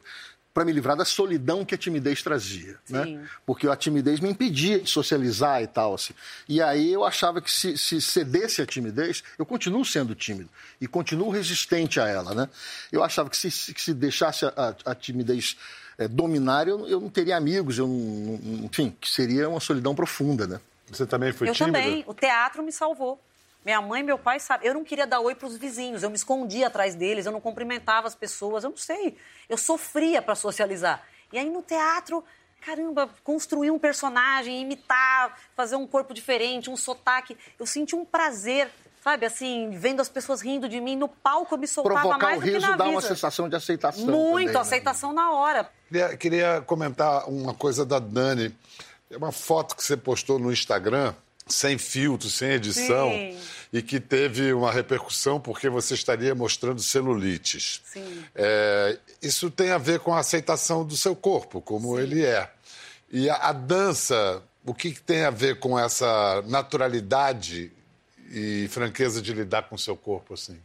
Pra 0.54 0.66
me 0.66 0.72
livrar 0.72 0.98
da 0.98 1.06
solidão 1.06 1.64
que 1.64 1.76
a 1.76 1.78
timidez 1.78 2.24
trazia. 2.24 2.78
Sim. 2.86 2.94
Né? 2.94 3.28
Porque 3.46 3.68
a 3.68 3.76
timidez 3.76 4.20
me 4.20 4.28
impedia 4.28 4.80
de 4.80 4.90
socializar 4.90 5.62
e 5.62 5.68
tal. 5.68 5.94
Assim. 5.94 6.16
E 6.50 6.60
aí 6.60 6.92
eu 6.92 7.06
achava 7.06 7.40
que 7.40 7.52
se, 7.52 7.78
se 7.78 8.02
cedesse 8.02 8.60
a 8.60 8.66
timidez, 8.66 9.24
eu 9.38 9.46
continuo 9.46 9.86
sendo 9.86 10.16
tímido 10.16 10.50
e 10.82 10.88
continuo 10.88 11.30
resistente 11.30 12.00
a 12.00 12.08
ela. 12.08 12.34
Né? 12.34 12.50
Eu 12.92 13.04
achava 13.04 13.30
que 13.30 13.38
se, 13.38 13.52
se- 13.52 13.72
que 13.72 13.80
se 13.80 13.94
deixasse 13.94 14.46
a, 14.46 14.54
a- 14.58 14.76
a 14.92 14.96
timidez 14.96 15.58
eh, 15.96 16.08
dominar, 16.08 16.68
eu, 16.68 16.88
eu 16.88 17.00
não 17.00 17.10
teria 17.10 17.38
amigos, 17.38 17.78
eu 17.78 17.86
não, 17.88 17.96
não- 18.42 18.66
enfim, 18.66 18.96
que 19.00 19.08
seria 19.12 19.48
uma 19.48 19.60
solidão 19.60 19.94
profunda. 19.94 20.48
Né? 20.48 20.60
Você 20.92 21.06
também 21.06 21.32
foi 21.34 21.50
Eu 21.50 21.54
tímida? 21.54 21.80
também. 21.80 22.04
O 22.08 22.14
teatro 22.14 22.64
me 22.64 22.72
salvou. 22.72 23.20
Minha 23.66 23.82
mãe 23.82 24.00
e 24.02 24.04
meu 24.04 24.18
pai 24.18 24.40
sabem. 24.40 24.68
Eu 24.68 24.74
não 24.74 24.84
queria 24.84 25.06
dar 25.06 25.20
oi 25.20 25.36
para 25.36 25.48
os 25.48 25.58
vizinhos. 25.58 26.02
Eu 26.04 26.10
me 26.10 26.16
escondia 26.16 26.68
atrás 26.68 26.96
deles. 26.96 27.26
Eu 27.26 27.32
não 27.32 27.42
cumprimentava 27.42 28.08
as 28.08 28.16
pessoas. 28.16 28.64
Eu 28.64 28.70
não 28.70 28.78
sei. 28.78 29.18
Eu 29.50 29.58
sofria 29.58 30.22
para 30.22 30.36
socializar. 30.36 31.04
E 31.34 31.38
aí 31.38 31.50
no 31.50 31.62
teatro, 31.62 32.24
caramba, 32.66 33.10
construir 33.24 33.70
um 33.72 33.78
personagem, 33.78 34.62
imitar, 34.62 35.38
fazer 35.56 35.76
um 35.76 35.86
corpo 35.86 36.14
diferente, 36.14 36.70
um 36.70 36.78
sotaque. 36.78 37.38
Eu 37.60 37.66
senti 37.66 37.94
um 37.94 38.06
prazer, 38.06 38.70
sabe? 39.04 39.26
Assim, 39.26 39.72
vendo 39.72 40.00
as 40.02 40.08
pessoas 40.08 40.40
rindo 40.40 40.70
de 40.70 40.80
mim. 40.80 40.96
No 40.96 41.10
palco 41.10 41.54
eu 41.56 41.60
me 41.60 41.68
soltava 41.68 42.00
Provocar 42.00 42.26
mais 42.26 42.38
o 42.38 42.42
do 42.42 42.46
que 42.46 42.54
riso 42.54 42.70
na 42.70 42.78
dá 42.78 42.86
uma 42.86 43.02
vida. 43.02 43.14
sensação 43.14 43.50
de 43.50 43.56
aceitação. 43.58 44.06
Muito, 44.06 44.30
também, 44.30 44.54
né? 44.54 44.60
aceitação 44.60 45.12
na 45.12 45.32
hora. 45.32 45.70
Queria, 45.90 46.16
queria 46.16 46.62
comentar 46.62 47.28
uma 47.30 47.54
coisa 47.54 47.86
da 47.86 48.00
Dani. 48.00 48.56
É 49.10 49.18
uma 49.18 49.32
foto 49.32 49.76
que 49.76 49.84
você 49.84 49.96
postou 49.96 50.38
no 50.38 50.52
Instagram, 50.52 51.14
sem 51.48 51.78
filtro, 51.78 52.30
sem 52.30 52.52
edição, 52.52 53.10
Sim. 53.10 53.40
e 53.72 53.82
que 53.82 54.00
teve 54.00 54.54
uma 54.54 54.72
repercussão 54.72 55.40
porque 55.40 55.70
você 55.70 55.94
estaria 55.94 56.36
mostrando 56.36 56.82
celulites. 56.82 57.82
Sim. 57.86 58.26
É, 58.36 59.00
isso 59.22 59.50
tem 59.50 59.72
a 59.72 59.78
ver 59.78 60.00
com 60.00 60.14
a 60.14 60.20
aceitação 60.20 60.86
do 60.86 60.98
seu 60.98 61.16
corpo, 61.16 61.62
como 61.62 61.98
ele 62.00 62.26
é. 62.26 62.50
E 63.10 63.30
a, 63.30 63.36
a 63.36 63.54
dança, 63.54 64.44
o 64.66 64.74
que, 64.74 64.92
que 64.92 65.02
tem 65.02 65.24
a 65.24 65.30
ver 65.30 65.60
com 65.60 65.80
essa 65.80 66.44
naturalidade 66.48 67.72
e 68.30 68.68
franqueza 68.70 69.22
de 69.22 69.34
lidar 69.34 69.64
com 69.64 69.76
o 69.76 69.80
seu 69.80 69.96
corpo, 69.96 70.34
assim? 70.34 70.60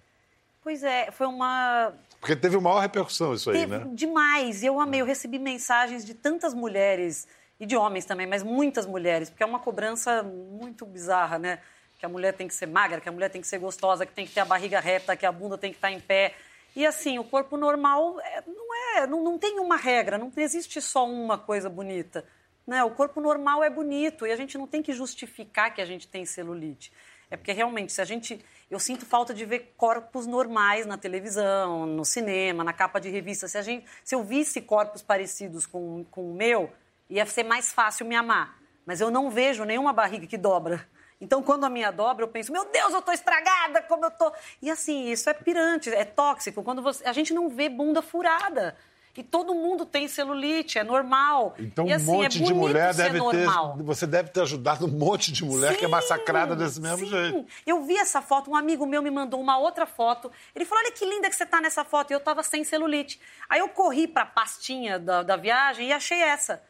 Pois 0.63 0.83
é, 0.83 1.11
foi 1.11 1.27
uma 1.27 1.93
Porque 2.21 2.37
teve 2.37 2.57
uma 2.57 2.71
maior 2.71 2.81
repercussão 2.81 3.35
isso 3.35 3.51
aí, 3.51 3.61
Teve 3.61 3.79
né? 3.79 3.91
demais. 3.95 4.63
E 4.63 4.67
eu 4.67 4.81
amei. 4.81 5.01
Eu 5.01 5.07
recebi 5.07 5.39
mensagens 5.39 6.05
de 6.05 6.15
tantas 6.15 6.55
mulheres, 6.55 7.27
e 7.63 7.67
de 7.67 7.77
homens 7.77 8.05
também, 8.05 8.27
mas 8.27 8.43
muitas 8.43 8.87
mulheres, 8.87 9.31
porque 9.31 9.41
é 9.41 9.47
uma 9.47 9.61
cobrança 9.61 10.21
muito 10.21 10.85
bizarra, 10.85 11.39
né? 11.39 11.61
Que 11.97 12.05
a 12.05 12.09
mulher 12.09 12.35
tem 12.35 12.49
que 12.49 12.55
ser 12.55 12.67
magra, 12.67 13.01
que 13.01 13.09
a 13.09 13.13
mulher 13.13 13.31
tem 13.31 13.41
que 13.41 13.47
ser 13.47 13.59
gostosa, 13.59 14.05
que 14.05 14.13
tem 14.13 14.27
que 14.27 14.33
ter 14.33 14.41
a 14.41 14.45
barriga 14.45 14.81
reta, 14.81 15.15
que 15.15 15.25
a 15.25 15.31
bunda 15.31 15.57
tem 15.57 15.71
que 15.71 15.79
estar 15.79 15.93
em 15.93 16.01
pé. 16.01 16.35
E 16.75 16.85
assim, 16.85 17.21
o 17.21 17.25
corpo 17.25 17.57
normal 17.57 18.19
é- 18.19 18.43
não 18.49 18.75
é, 18.75 19.07
não, 19.07 19.23
não 19.23 19.39
tem 19.39 19.61
uma 19.61 19.77
regra, 19.77 20.19
não 20.19 20.33
existe 20.37 20.83
só 20.83 21.09
uma 21.09 21.39
coisa 21.39 21.71
bonita. 21.71 22.25
Né? 22.67 22.83
O 22.83 22.91
corpo 22.91 23.21
normal 23.21 23.63
é 23.63 23.71
bonito 23.71 24.27
e 24.27 24.33
a 24.33 24.37
gente 24.37 24.59
não 24.59 24.67
tem 24.67 24.83
que 24.83 24.93
justificar 24.93 25.73
que 25.73 25.81
a 25.81 25.87
gente 25.87 26.09
tem 26.09 26.27
celulite. 26.27 26.93
É 27.31 27.37
porque 27.37 27.53
realmente, 27.53 27.93
se 27.93 28.01
a 28.01 28.05
gente. 28.05 28.45
Eu 28.69 28.81
sinto 28.81 29.07
falta 29.07 29.33
de 29.33 29.45
ver 29.45 29.73
corpos 29.77 30.27
normais 30.27 30.85
na 30.85 30.99
televisão, 30.99 31.87
no 31.87 32.05
cinema, 32.05 32.65
na 32.65 32.73
capa 32.73 32.99
de 32.99 33.09
revista. 33.09 33.47
Se, 33.47 33.57
a 33.57 33.63
gente, 33.63 33.87
se 34.03 34.15
eu 34.15 34.25
visse 34.25 34.61
corpos 34.61 35.01
parecidos 35.01 35.65
com, 35.67 36.05
com 36.11 36.31
o 36.31 36.35
meu, 36.35 36.71
ia 37.13 37.27
ser 37.27 37.45
mais 37.45 37.73
fácil 37.73 38.07
me 38.07 38.17
amar. 38.17 38.59
Mas 38.87 39.01
eu 39.01 39.11
não 39.11 39.31
vejo 39.31 39.65
nenhuma 39.65 39.93
barriga 39.93 40.27
que 40.27 40.39
dobra. 40.39 40.89
Então, 41.21 41.43
quando 41.43 41.65
a 41.65 41.71
minha 41.71 41.93
dobra, 41.93 42.25
eu 42.25 42.29
penso, 42.29 42.51
meu 42.51 42.65
Deus, 42.65 42.93
eu 42.93 43.01
tô 43.01 43.13
estragada, 43.13 43.81
como 43.83 44.05
eu 44.05 44.11
tô. 44.11 44.33
E 44.61 44.69
assim, 44.69 45.09
isso 45.09 45.31
é 45.31 45.35
pirante, 45.35 45.89
é 45.91 46.05
tóxico. 46.05 46.65
Quando 46.65 46.83
você... 46.83 47.07
A 47.07 47.13
gente 47.13 47.33
não 47.33 47.49
vê 47.49 47.69
bunda 47.69 48.03
furada. 48.03 48.77
E 49.15 49.23
todo 49.23 49.55
mundo 49.55 49.85
tem 49.85 50.09
celulite, 50.09 50.79
é 50.79 50.83
normal. 50.83 51.55
Então, 51.59 51.87
e, 51.87 51.93
um 51.93 51.95
assim, 51.95 52.07
monte 52.07 52.25
é 52.25 52.29
de 52.29 52.39
bonito 52.39 52.57
mulher 52.57 52.95
deve 52.95 53.11
ter. 53.11 53.19
normal. 53.19 53.77
Você 53.83 54.07
deve 54.07 54.31
ter 54.31 54.41
ajudado 54.41 54.87
um 54.87 54.89
monte 54.89 55.31
de 55.31 55.45
mulher 55.45 55.77
que 55.77 55.85
é 55.85 55.87
Sim, 55.87 55.93
massacrada 55.93 56.57
desse 56.57 56.81
mesmo 56.81 57.07
sim. 57.07 57.07
jeito. 57.07 57.47
Eu 57.67 57.83
vi 57.83 57.97
essa 57.99 58.23
foto, 58.23 58.51
um 58.51 58.57
amigo 58.57 58.87
meu 58.87 59.03
me 59.03 59.11
mandou 59.11 59.39
uma 59.39 59.59
outra 59.59 59.85
foto. 59.85 60.33
Ele 60.57 60.65
falou: 60.65 60.83
Olha 60.83 60.93
que 60.93 61.05
linda 61.05 61.29
que 61.29 61.37
você 61.37 61.45
tá 61.45 61.61
nessa 61.61 61.85
foto. 61.85 62.11
E 62.11 62.15
eu 62.15 62.21
tava 62.21 62.43
sem 62.43 62.65
celulite. 62.65 63.21
Aí 63.51 63.61
eu 63.61 63.69
corri 63.69 64.09
pra 64.09 64.25
pastinha 64.25 64.99
da, 64.99 65.23
da 65.23 65.37
viagem 65.37 65.89
e 65.89 65.93
achei 65.93 66.19
essa. 66.19 66.63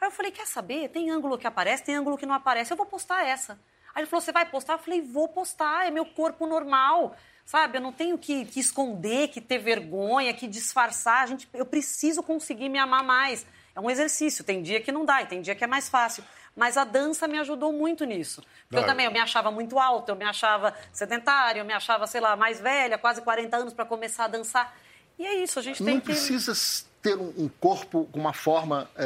Aí 0.00 0.08
eu 0.08 0.10
falei: 0.10 0.30
Quer 0.30 0.46
saber? 0.46 0.88
Tem 0.88 1.10
ângulo 1.10 1.36
que 1.36 1.46
aparece, 1.46 1.84
tem 1.84 1.94
ângulo 1.94 2.16
que 2.16 2.26
não 2.26 2.34
aparece. 2.34 2.72
Eu 2.72 2.76
vou 2.76 2.86
postar 2.86 3.26
essa. 3.26 3.52
Aí 3.94 4.02
ele 4.02 4.06
falou: 4.06 4.20
Você 4.20 4.32
vai 4.32 4.46
postar? 4.46 4.74
Eu 4.74 4.78
falei: 4.78 5.02
Vou 5.02 5.28
postar, 5.28 5.86
é 5.86 5.90
meu 5.90 6.06
corpo 6.06 6.46
normal. 6.46 7.14
Sabe, 7.44 7.78
eu 7.78 7.82
não 7.82 7.92
tenho 7.92 8.16
que, 8.16 8.44
que 8.44 8.60
esconder, 8.60 9.28
que 9.28 9.40
ter 9.40 9.58
vergonha, 9.58 10.32
que 10.32 10.46
disfarçar. 10.46 11.24
A 11.24 11.26
gente, 11.26 11.48
eu 11.52 11.66
preciso 11.66 12.22
conseguir 12.22 12.68
me 12.68 12.78
amar 12.78 13.02
mais. 13.02 13.44
É 13.74 13.80
um 13.80 13.90
exercício. 13.90 14.44
Tem 14.44 14.62
dia 14.62 14.80
que 14.80 14.92
não 14.92 15.04
dá 15.04 15.22
e 15.22 15.26
tem 15.26 15.40
dia 15.40 15.54
que 15.54 15.64
é 15.64 15.66
mais 15.66 15.88
fácil. 15.88 16.22
Mas 16.54 16.76
a 16.76 16.84
dança 16.84 17.26
me 17.26 17.38
ajudou 17.38 17.72
muito 17.72 18.04
nisso. 18.04 18.42
Porque 18.68 18.76
eu 18.76 18.86
também 18.86 19.06
eu 19.06 19.12
me 19.12 19.18
achava 19.18 19.50
muito 19.50 19.78
alta, 19.78 20.12
eu 20.12 20.16
me 20.16 20.24
achava 20.24 20.74
sedentária, 20.92 21.60
eu 21.60 21.64
me 21.64 21.72
achava, 21.72 22.06
sei 22.06 22.20
lá, 22.20 22.36
mais 22.36 22.60
velha, 22.60 22.98
quase 22.98 23.22
40 23.22 23.56
anos 23.56 23.72
para 23.72 23.84
começar 23.84 24.24
a 24.24 24.28
dançar. 24.28 24.76
E 25.18 25.26
é 25.26 25.34
isso, 25.42 25.58
a 25.58 25.62
gente 25.62 25.82
tem 25.82 25.94
não 25.94 26.00
que. 26.00 26.06
precisa 26.06 26.54
ter 27.02 27.16
um, 27.16 27.32
um 27.36 27.48
corpo 27.48 28.06
com 28.12 28.20
uma 28.20 28.32
forma 28.32 28.88
é, 28.96 29.04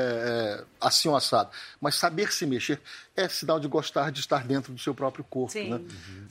é, 0.61 0.64
assim 0.80 1.09
ou 1.09 1.16
assado, 1.16 1.50
mas 1.80 1.94
saber 1.94 2.33
se 2.33 2.44
mexer 2.46 2.80
é 3.16 3.28
sinal 3.28 3.61
de 3.61 3.68
gostar 3.68 4.11
de 4.11 4.20
estar 4.20 4.44
dentro 4.44 4.72
do 4.72 4.80
seu 4.80 4.94
próprio 4.94 5.24
corpo. 5.24 5.52
Sim. 5.52 5.70
Né? 5.70 5.80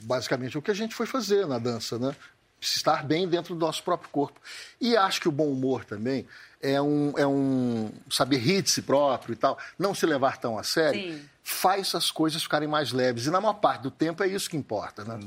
Basicamente, 0.02 0.56
é 0.56 0.60
o 0.60 0.62
que 0.62 0.72
a 0.72 0.76
gente 0.76 0.94
foi 0.94 1.06
fazer 1.06 1.48
na 1.48 1.60
dança, 1.60 1.98
né? 1.98 2.16
Estar 2.60 3.06
bem 3.06 3.28
dentro 3.28 3.56
do 3.56 3.60
nosso 3.60 3.84
próprio 3.84 4.10
corpo. 4.10 4.40
E 4.80 4.96
acho 4.96 5.20
que 5.22 5.28
o 5.28 5.32
bom 5.32 5.50
humor 5.50 5.84
também 5.84 6.26
é 6.62 6.82
um, 6.82 7.14
é 7.18 7.28
um 7.28 7.92
saber 8.10 8.38
rir 8.38 8.62
de 8.62 8.70
si 8.70 8.82
próprio 8.82 9.34
e 9.34 9.36
tal, 9.36 9.58
não 9.78 9.94
se 9.94 10.06
levar 10.06 10.38
tão 10.38 10.58
a 10.58 10.64
sério. 10.64 11.14
Sim. 11.14 11.22
Faz 11.46 11.94
as 11.94 12.10
coisas 12.10 12.42
ficarem 12.42 12.70
mais 12.70 12.94
leves. 12.94 13.26
E 13.26 13.30
na 13.30 13.42
maior 13.42 13.56
parte 13.56 13.82
do 13.82 13.92
tempo 13.92 14.24
é 14.24 14.28
isso 14.28 14.50
que 14.50 14.56
importa, 14.56 15.04
né? 15.04 15.20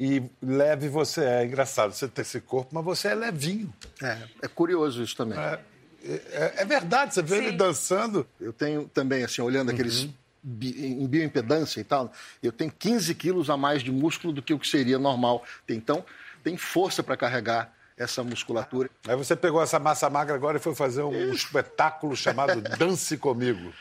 E 0.00 0.22
leve 0.40 0.88
você 0.88 1.22
é. 1.22 1.44
engraçado, 1.44 1.92
você 1.92 2.08
tem 2.08 2.22
esse 2.22 2.40
corpo, 2.40 2.74
mas 2.74 2.82
você 2.82 3.08
é 3.08 3.14
levinho. 3.14 3.70
É, 4.02 4.18
é 4.44 4.48
curioso 4.48 5.02
isso 5.02 5.14
também. 5.14 5.38
É, 5.38 5.60
é- 6.04 6.54
é 6.58 6.64
verdade, 6.64 7.14
você 7.14 7.22
vê 7.22 7.36
ele 7.38 7.50
Sim. 7.50 7.56
dançando. 7.56 8.26
Eu 8.40 8.52
tenho 8.52 8.88
também, 8.92 9.24
assim, 9.24 9.42
olhando 9.42 9.70
aqueles 9.70 10.04
Uhum. 10.04 10.12
bi- 10.42 10.86
em 10.86 11.06
bioimpedância 11.06 11.80
e 11.80 11.84
tal, 11.84 12.12
eu 12.42 12.52
tenho 12.52 12.72
15 12.76 13.14
quilos 13.14 13.50
a 13.50 13.56
mais 13.56 13.82
de 13.82 13.90
músculo 13.90 14.32
do 14.32 14.40
que 14.42 14.54
o 14.54 14.58
que 14.58 14.68
seria 14.68 14.98
normal. 14.98 15.44
Então, 15.68 16.04
tem 16.44 16.56
força 16.56 17.02
para 17.02 17.16
carregar 17.16 17.72
essa 17.96 18.22
musculatura. 18.22 18.88
Aí 19.08 19.16
você 19.16 19.34
pegou 19.34 19.60
essa 19.60 19.78
massa 19.80 20.08
magra 20.08 20.34
agora 20.34 20.56
e 20.58 20.60
foi 20.60 20.74
fazer 20.74 21.02
um 21.02 21.32
espetáculo 21.32 22.16
chamado 22.16 22.60
Dance 22.78 23.16
Comigo. 23.16 23.72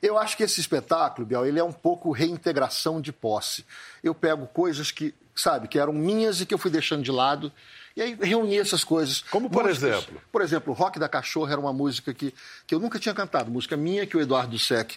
Eu 0.00 0.16
acho 0.18 0.36
que 0.36 0.42
esse 0.42 0.60
espetáculo, 0.60 1.26
Biel, 1.26 1.44
ele 1.46 1.58
é 1.58 1.64
um 1.64 1.72
pouco 1.72 2.12
reintegração 2.12 3.00
de 3.00 3.10
posse. 3.12 3.64
Eu 4.02 4.14
pego 4.14 4.46
coisas 4.46 4.90
que, 4.90 5.14
sabe, 5.34 5.66
que 5.66 5.78
eram 5.78 5.92
minhas 5.92 6.40
e 6.40 6.46
que 6.46 6.52
eu 6.54 6.58
fui 6.58 6.70
deixando 6.70 7.02
de 7.02 7.10
lado. 7.10 7.50
E 7.96 8.02
aí 8.02 8.16
reuni 8.20 8.58
essas 8.58 8.82
coisas. 8.82 9.22
Como 9.30 9.48
por 9.48 9.64
Músicas- 9.64 9.88
exemplo? 10.04 10.20
Por 10.32 10.42
exemplo, 10.42 10.72
Rock 10.72 10.98
da 10.98 11.08
Cachorra 11.08 11.52
era 11.52 11.60
uma 11.60 11.72
música 11.72 12.12
que, 12.12 12.34
que 12.66 12.74
eu 12.74 12.80
nunca 12.80 12.98
tinha 12.98 13.14
cantado. 13.14 13.50
Música 13.50 13.76
minha 13.76 14.04
que 14.06 14.16
o 14.16 14.20
Eduardo 14.20 14.58
Sec 14.58 14.92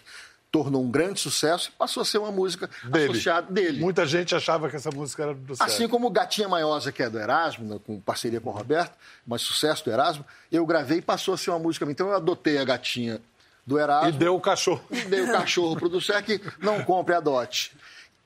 tornou 0.50 0.82
um 0.82 0.90
grande 0.90 1.20
sucesso 1.20 1.68
e 1.68 1.72
passou 1.78 2.00
a 2.00 2.04
ser 2.06 2.18
uma 2.18 2.32
música 2.32 2.68
Dele. 2.84 3.04
associada 3.12 3.52
dele. 3.52 3.78
Muita 3.80 4.06
gente 4.06 4.34
achava 4.34 4.68
que 4.70 4.76
essa 4.76 4.90
música 4.90 5.22
era 5.22 5.34
do 5.34 5.52
Assim 5.52 5.64
Sérgio. 5.72 5.88
como 5.90 6.08
Gatinha 6.10 6.48
Maiosa, 6.48 6.90
que 6.90 7.02
é 7.02 7.10
do 7.10 7.18
Erasmo, 7.18 7.66
né, 7.68 7.78
com 7.86 8.00
parceria 8.00 8.40
com 8.40 8.48
o 8.48 8.52
Roberto, 8.52 8.96
mas 9.26 9.42
sucesso 9.42 9.84
do 9.84 9.90
Erasmo, 9.92 10.24
eu 10.50 10.64
gravei 10.64 10.98
e 10.98 11.02
passou 11.02 11.34
a 11.34 11.36
ser 11.38 11.50
uma 11.50 11.58
música 11.58 11.84
minha. 11.84 11.92
Então 11.92 12.08
eu 12.08 12.16
adotei 12.16 12.56
a 12.56 12.64
Gatinha 12.64 13.20
do 13.66 13.78
Erasmo 13.78 14.08
E 14.08 14.12
deu 14.12 14.34
o 14.34 14.40
cachorro. 14.40 14.82
e 14.90 15.02
dei 15.02 15.20
o 15.20 15.30
cachorro 15.30 15.76
pro 15.76 15.90
que 16.22 16.40
não 16.60 16.82
compre, 16.82 17.14
adote. 17.14 17.76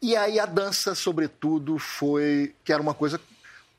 E 0.01 0.15
aí 0.17 0.39
a 0.39 0.47
dança, 0.47 0.95
sobretudo, 0.95 1.77
foi... 1.79 2.55
que 2.65 2.73
era 2.73 2.81
uma 2.81 2.95
coisa... 2.95 3.21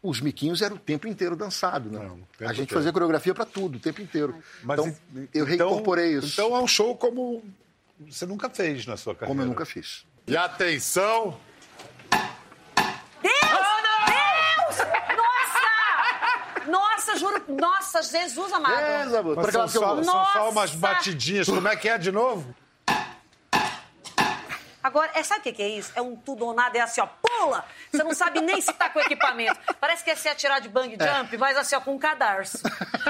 Os 0.03 0.19
miquinhos 0.19 0.61
era 0.61 0.73
o 0.73 0.77
tempo 0.77 1.07
inteiro 1.07 1.33
dançado, 1.33 1.89
né? 1.89 1.97
Não, 1.99 2.19
a 2.41 2.51
gente 2.51 2.63
inteiro. 2.63 2.73
fazia 2.75 2.91
coreografia 2.91 3.33
para 3.33 3.45
tudo, 3.45 3.77
o 3.77 3.79
tempo 3.79 4.01
inteiro. 4.01 4.35
Mas 4.61 4.77
então, 4.77 4.95
e- 5.15 5.29
eu 5.33 5.45
reincorporei 5.45 6.17
isso, 6.17 6.27
Então 6.33 6.53
é 6.55 6.59
um 6.59 6.67
show 6.67 6.95
como 6.97 7.41
você 7.99 8.25
nunca 8.25 8.49
fez 8.49 8.85
na 8.85 8.97
sua 8.97 9.13
carreira. 9.15 9.27
como 9.29 9.41
eu 9.41 9.45
nunca 9.47 9.65
fiz. 9.65 10.05
E 10.27 10.35
atenção, 10.35 11.39
Deus! 13.21 13.33
Deus! 14.07 14.77
Nossa! 15.17 16.69
Nossa, 16.69 17.15
juro. 17.17 17.43
Nossa, 17.47 18.01
Jesus 18.01 18.51
amado. 18.51 18.75
Beleza, 18.75 19.23
Por 19.23 19.51
são 19.51 19.61
eu 19.61 19.67
só, 19.69 19.95
vou. 19.95 20.03
são 20.03 20.25
só 20.33 20.49
umas 20.49 20.75
batidinhas. 20.75 21.47
Como 21.47 21.67
é 21.67 21.75
que 21.75 21.87
é 21.87 21.97
de 21.97 22.11
novo? 22.11 22.53
Agora, 24.83 25.09
é, 25.13 25.23
sabe 25.23 25.39
o 25.39 25.43
que, 25.43 25.53
que 25.53 25.63
é 25.63 25.69
isso? 25.69 25.91
É 25.95 26.01
um 26.01 26.13
tudo 26.15 26.45
ou 26.45 26.53
nada, 26.53 26.77
é 26.77 26.81
assim, 26.81 26.99
ó, 26.99 27.07
pula! 27.07 27.63
Você 27.89 28.03
não 28.03 28.13
sabe 28.13 28.41
nem 28.41 28.59
se 28.59 28.73
tá 28.73 28.89
com 28.89 28.99
equipamento. 28.99 29.57
Parece 29.79 30.03
que 30.03 30.11
é 30.11 30.15
se 30.15 30.27
atirar 30.27 30.59
de 30.59 30.67
bang 30.67 30.89
jump, 30.99 31.37
mas 31.37 31.55
assim, 31.55 31.75
ó, 31.75 31.79
com 31.79 31.93
um 31.95 31.97
cadarço. 31.99 32.59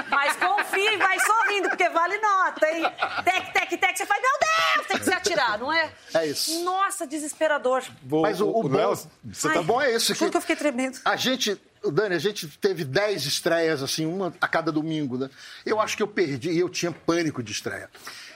Mas 0.08 0.36
confia 0.36 0.92
e 0.92 0.96
vai 0.96 1.18
sorrindo, 1.18 1.68
porque 1.70 1.88
vale 1.88 2.16
nota, 2.18 2.70
hein? 2.70 2.84
Tec, 3.24 3.52
tec, 3.52 3.80
tec, 3.80 3.96
você 3.96 4.06
faz, 4.06 4.22
meu 4.22 4.30
Deus, 4.40 4.86
tem 4.86 4.98
que 4.98 5.04
se 5.04 5.12
atirar, 5.12 5.58
não 5.58 5.72
é? 5.72 5.90
É 6.14 6.26
isso. 6.26 6.62
Nossa, 6.62 7.06
desesperador. 7.06 7.82
Vou- 8.02 8.22
Mas 8.22 8.40
o, 8.40 8.48
o 8.48 8.62
bom, 8.62 8.76
Léo, 8.76 8.94
você 9.24 9.48
Ai, 9.48 9.54
tá 9.54 9.60
o 9.60 9.64
bom 9.64 9.80
é 9.82 9.90
isso. 9.94 10.14
Juro 10.14 10.30
que 10.30 10.36
eu 10.36 10.40
fiquei 10.40 10.56
tremendo. 10.56 11.00
A 11.04 11.16
gente, 11.16 11.52
o 11.52 11.73
Dani, 11.90 12.14
a 12.14 12.18
gente 12.18 12.46
teve 12.48 12.84
10 12.84 13.26
estreias, 13.26 13.82
assim, 13.82 14.06
uma 14.06 14.32
a 14.40 14.48
cada 14.48 14.70
domingo, 14.72 15.16
né? 15.18 15.28
Eu 15.64 15.80
acho 15.80 15.96
que 15.96 16.02
eu 16.02 16.08
perdi, 16.08 16.50
e 16.50 16.58
eu 16.58 16.68
tinha 16.68 16.92
pânico 16.92 17.42
de 17.42 17.52
estreia. 17.52 17.88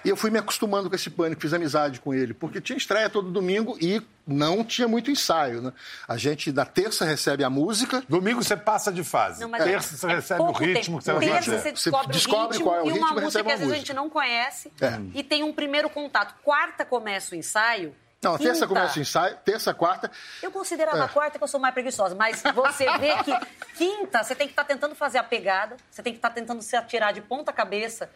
E 0.04 0.08
eu 0.08 0.16
fui 0.16 0.30
me 0.30 0.38
acostumando 0.38 0.88
com 0.88 0.94
esse 0.94 1.10
pânico, 1.10 1.40
fiz 1.42 1.52
amizade 1.52 1.98
com 2.00 2.14
ele, 2.14 2.32
porque 2.32 2.60
tinha 2.60 2.76
estreia 2.76 3.10
todo 3.10 3.30
domingo 3.30 3.76
e 3.80 4.00
não 4.26 4.62
tinha 4.62 4.86
muito 4.86 5.10
ensaio, 5.10 5.60
né? 5.60 5.72
A 6.06 6.16
gente, 6.16 6.52
na 6.52 6.64
terça, 6.64 7.04
recebe 7.04 7.42
a 7.42 7.50
música. 7.50 8.02
Domingo 8.08 8.42
você 8.42 8.56
passa 8.56 8.92
de 8.92 9.02
fase. 9.02 9.40
Não, 9.40 9.48
mas 9.48 9.64
Terça 9.64 9.94
é- 9.94 9.98
você 9.98 10.06
é 10.06 10.14
recebe 10.14 10.42
o 10.42 10.52
ritmo 10.52 11.02
você 11.02 11.12
vai 11.12 11.26
Terça 11.26 11.50
fazer. 11.50 11.76
você 11.76 11.90
Você 11.90 12.06
descobre, 12.12 12.56
ritmo 12.58 12.64
qual 12.64 12.76
é 12.76 12.82
o 12.82 12.86
e 12.86 12.92
ritmo 12.92 13.06
uma 13.06 13.10
e 13.20 13.24
música 13.24 13.24
recebe 13.24 13.42
que 13.44 13.48
uma 13.48 13.54
às 13.54 13.58
vezes 13.60 13.72
a 13.72 13.76
música. 13.76 13.86
gente 13.86 13.96
não 13.96 14.08
conhece. 14.08 14.72
É. 14.80 15.00
E 15.18 15.22
tem 15.24 15.42
um 15.42 15.52
primeiro 15.52 15.90
contato. 15.90 16.34
Quarta 16.44 16.84
começa 16.84 17.34
o 17.34 17.38
ensaio. 17.38 17.92
Não, 18.20 18.34
a 18.34 18.38
terça 18.38 18.66
quinta- 18.66 18.66
começa 18.66 18.98
o 18.98 19.02
ensaio, 19.02 19.36
terça, 19.44 19.72
quarta. 19.72 20.10
Eu 20.42 20.50
considerava 20.50 20.98
É. 20.98 21.02
a 21.02 21.08
quarta 21.08 21.38
que 21.38 21.44
eu 21.44 21.48
sou 21.48 21.60
mais 21.60 21.72
preguiçosa, 21.72 22.14
mas 22.16 22.42
você 22.54 22.84
vê 22.98 23.14
que 23.22 23.32
quinta 23.76 24.24
você 24.24 24.34
tem 24.34 24.46
que 24.48 24.52
estar 24.52 24.64
tentando 24.64 24.94
fazer 24.94 25.18
a 25.18 25.22
pegada, 25.22 25.76
você 25.90 26.02
tem 26.02 26.12
que 26.12 26.18
estar 26.18 26.30
tentando 26.30 26.60
se 26.60 26.74
atirar 26.74 27.12
de 27.12 27.20
ponta 27.20 27.52
cabeça, 27.52 28.10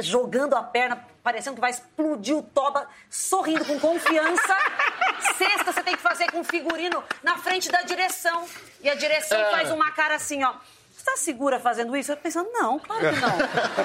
jogando 0.00 0.54
a 0.56 0.62
perna, 0.62 1.04
parecendo 1.22 1.54
que 1.54 1.60
vai 1.60 1.70
explodir 1.70 2.36
o 2.36 2.42
toba, 2.42 2.88
sorrindo 3.08 3.64
com 3.64 3.78
confiança. 3.78 4.56
Sexta 5.38 5.72
você 5.72 5.82
tem 5.84 5.94
que 5.94 6.02
fazer 6.02 6.30
com 6.32 6.40
o 6.40 6.44
figurino 6.44 7.02
na 7.22 7.38
frente 7.38 7.70
da 7.70 7.82
direção. 7.82 8.44
E 8.80 8.90
a 8.90 8.96
direção 8.96 9.38
É. 9.40 9.50
faz 9.52 9.70
uma 9.70 9.92
cara 9.92 10.16
assim, 10.16 10.42
ó. 10.42 10.54
Você 11.08 11.10
tá 11.10 11.16
segura 11.16 11.58
fazendo 11.58 11.96
isso? 11.96 12.12
Eu 12.12 12.16
pensando, 12.16 12.50
não, 12.52 12.78
claro 12.78 13.00
que 13.00 13.20
não. 13.20 13.38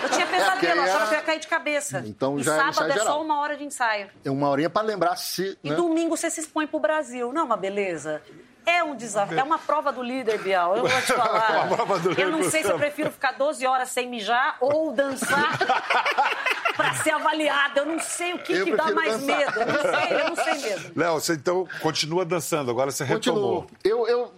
Eu 0.04 0.10
tinha 0.10 0.28
pesadelo, 0.28 0.52
porque 0.52 0.66
eu 0.66 0.72
aí 0.74 0.80
achava 0.90 1.04
é- 1.04 1.08
que 1.08 1.14
eu 1.14 1.18
ia 1.20 1.24
cair 1.24 1.40
de 1.40 1.48
cabeça. 1.48 2.04
Então 2.06 2.38
e 2.38 2.44
já 2.44 2.56
é 2.56 2.58
sábado 2.74 2.92
é 2.92 3.00
só 3.00 3.22
uma 3.22 3.40
hora 3.40 3.56
de 3.56 3.64
ensaio. 3.64 4.10
É 4.26 4.30
uma 4.32 4.50
horinha 4.50 4.70
para 4.70 4.82
lembrar 4.86 5.16
se. 5.16 5.58
E 5.64 5.70
né? 5.70 5.76
domingo 5.76 6.16
você 6.18 6.30
se 6.30 6.42
expõe 6.42 6.68
pro 6.68 6.80
Brasil. 6.80 7.32
Não 7.32 7.42
é 7.42 7.44
uma 7.46 7.58
beleza? 7.58 8.22
É 8.66 8.82
um 8.84 8.96
desafio. 8.96 9.38
É 9.38 9.44
uma 9.44 9.60
prova 9.60 9.92
do 9.92 10.02
líder, 10.02 10.40
Bial. 10.40 10.78
Eu 10.78 10.88
vou 10.88 11.02
te 11.02 11.08
falar. 11.14 11.66
Uma 11.68 11.76
prova 11.76 12.00
do 12.00 12.10
líder, 12.10 12.24
eu 12.24 12.32
não 12.32 12.44
sei 12.50 12.64
se 12.64 12.70
eu 12.70 12.78
prefiro 12.78 13.12
ficar 13.12 13.34
12 13.34 13.66
horas 13.66 13.90
sem 13.90 14.10
mijar 14.10 14.56
ou 14.62 14.92
dançar 14.94 15.58
pra 16.76 16.94
ser 16.96 17.12
avaliada. 17.12 17.82
Eu 17.82 17.86
não 17.86 18.00
sei 18.00 18.34
o 18.34 18.40
que, 18.40 18.54
Eu 18.54 18.66
que 18.66 18.76
dá 18.76 18.92
mais 18.92 19.20
dançar. 19.20 19.38
medo. 19.38 19.60
Eu 19.60 19.66
não 19.68 19.82
sei, 19.82 20.18
eu 20.18 20.30
não 20.30 20.36
sei 20.36 20.54
mesmo. 20.70 20.92
Léo, 20.96 21.14
você 21.16 21.34
então 21.34 21.68
continua 21.82 22.24
dançando, 22.26 22.72
agora 22.72 22.90
você 22.92 23.04
retomou. 23.04 23.68
Eu, 23.84 24.08
eu, 24.08 24.34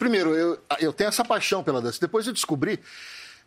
primeiro, 0.00 0.34
eu, 0.34 0.58
eu 0.80 0.92
tenho 0.92 1.08
essa 1.08 1.24
paixão 1.24 1.62
pela 1.62 1.80
dança. 1.80 2.00
Depois 2.00 2.26
eu 2.26 2.32
descobri 2.32 2.80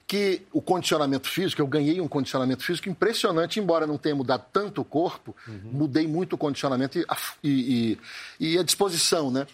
que 0.07 0.41
o 0.51 0.61
condicionamento 0.61 1.27
físico, 1.29 1.61
eu 1.61 1.67
ganhei 1.67 1.99
um 1.99 2.07
condicionamento 2.07 2.63
físico 2.63 2.87
impressionante, 2.89 3.59
embora 3.59 3.87
não 3.87 3.97
tenha 3.97 4.13
mudado 4.15 4.45
tanto 4.53 4.81
o 4.81 4.85
corpo, 4.85 5.35
mudei 5.63 6.05
muito 6.07 6.33
o 6.33 6.37
condicionamento 6.37 6.99
e 6.99 7.05
a, 7.09 7.17
e- 7.43 7.97
e- 8.39 8.51
e 8.53 8.57
a 8.59 8.63
disposição, 8.63 9.31
né? 9.31 9.47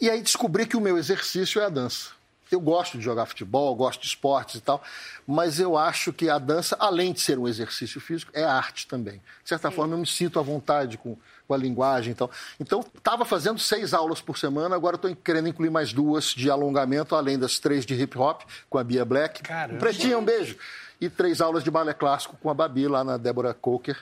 E 0.00 0.10
aí 0.10 0.20
descobri 0.22 0.66
que 0.66 0.76
o 0.76 0.80
meu 0.80 0.98
exercício 0.98 1.60
é 1.60 1.66
a 1.66 1.68
dança. 1.68 2.10
Eu 2.50 2.60
gosto 2.60 2.98
de 2.98 3.04
jogar 3.04 3.26
futebol, 3.26 3.74
gosto 3.74 4.00
de 4.02 4.06
esportes 4.08 4.56
e 4.56 4.60
tal, 4.60 4.82
mas 5.26 5.58
eu 5.60 5.76
acho 5.78 6.12
que 6.12 6.28
a 6.28 6.38
dança, 6.38 6.76
além 6.78 7.12
de 7.12 7.20
ser 7.20 7.38
um 7.38 7.46
exercício 7.48 8.00
físico, 8.00 8.30
é 8.34 8.44
arte 8.44 8.86
também. 8.86 9.16
De 9.42 9.48
certa 9.48 9.70
forma, 9.70 9.94
eu 9.94 9.98
me 9.98 10.06
sinto 10.06 10.38
à 10.38 10.42
vontade 10.42 10.98
com, 10.98 11.16
com 11.46 11.54
a 11.54 11.56
linguagem 11.56 12.12
e 12.12 12.14
tal. 12.14 12.30
Então, 12.58 12.84
estava 12.96 13.24
fazendo 13.24 13.58
seis 13.58 13.92
aulas 13.92 14.20
por 14.20 14.38
semana, 14.38 14.74
agora 14.74 14.96
estou 14.96 15.14
querendo 15.16 15.48
incluir 15.48 15.70
mais 15.70 15.92
duas 15.92 16.26
de 16.26 16.50
alongamento, 16.50 17.14
além 17.14 17.38
das 17.38 17.58
três 17.58 17.84
de 17.84 17.94
hip 17.94 18.16
hop, 18.18 18.42
com 18.70 18.78
a 18.78 18.84
Bia 18.84 19.04
Black. 19.04 19.42
Caramba. 19.42 19.74
Um 19.74 19.78
pretinho, 19.78 20.18
um 20.18 20.24
beijo. 20.24 20.56
E 21.00 21.08
três 21.08 21.40
aulas 21.40 21.62
de 21.62 21.70
balé 21.70 21.92
clássico 21.92 22.36
com 22.40 22.48
a 22.50 22.54
Babi, 22.54 22.88
lá 22.88 23.04
na 23.04 23.16
Débora 23.16 23.52
Coker. 23.52 23.96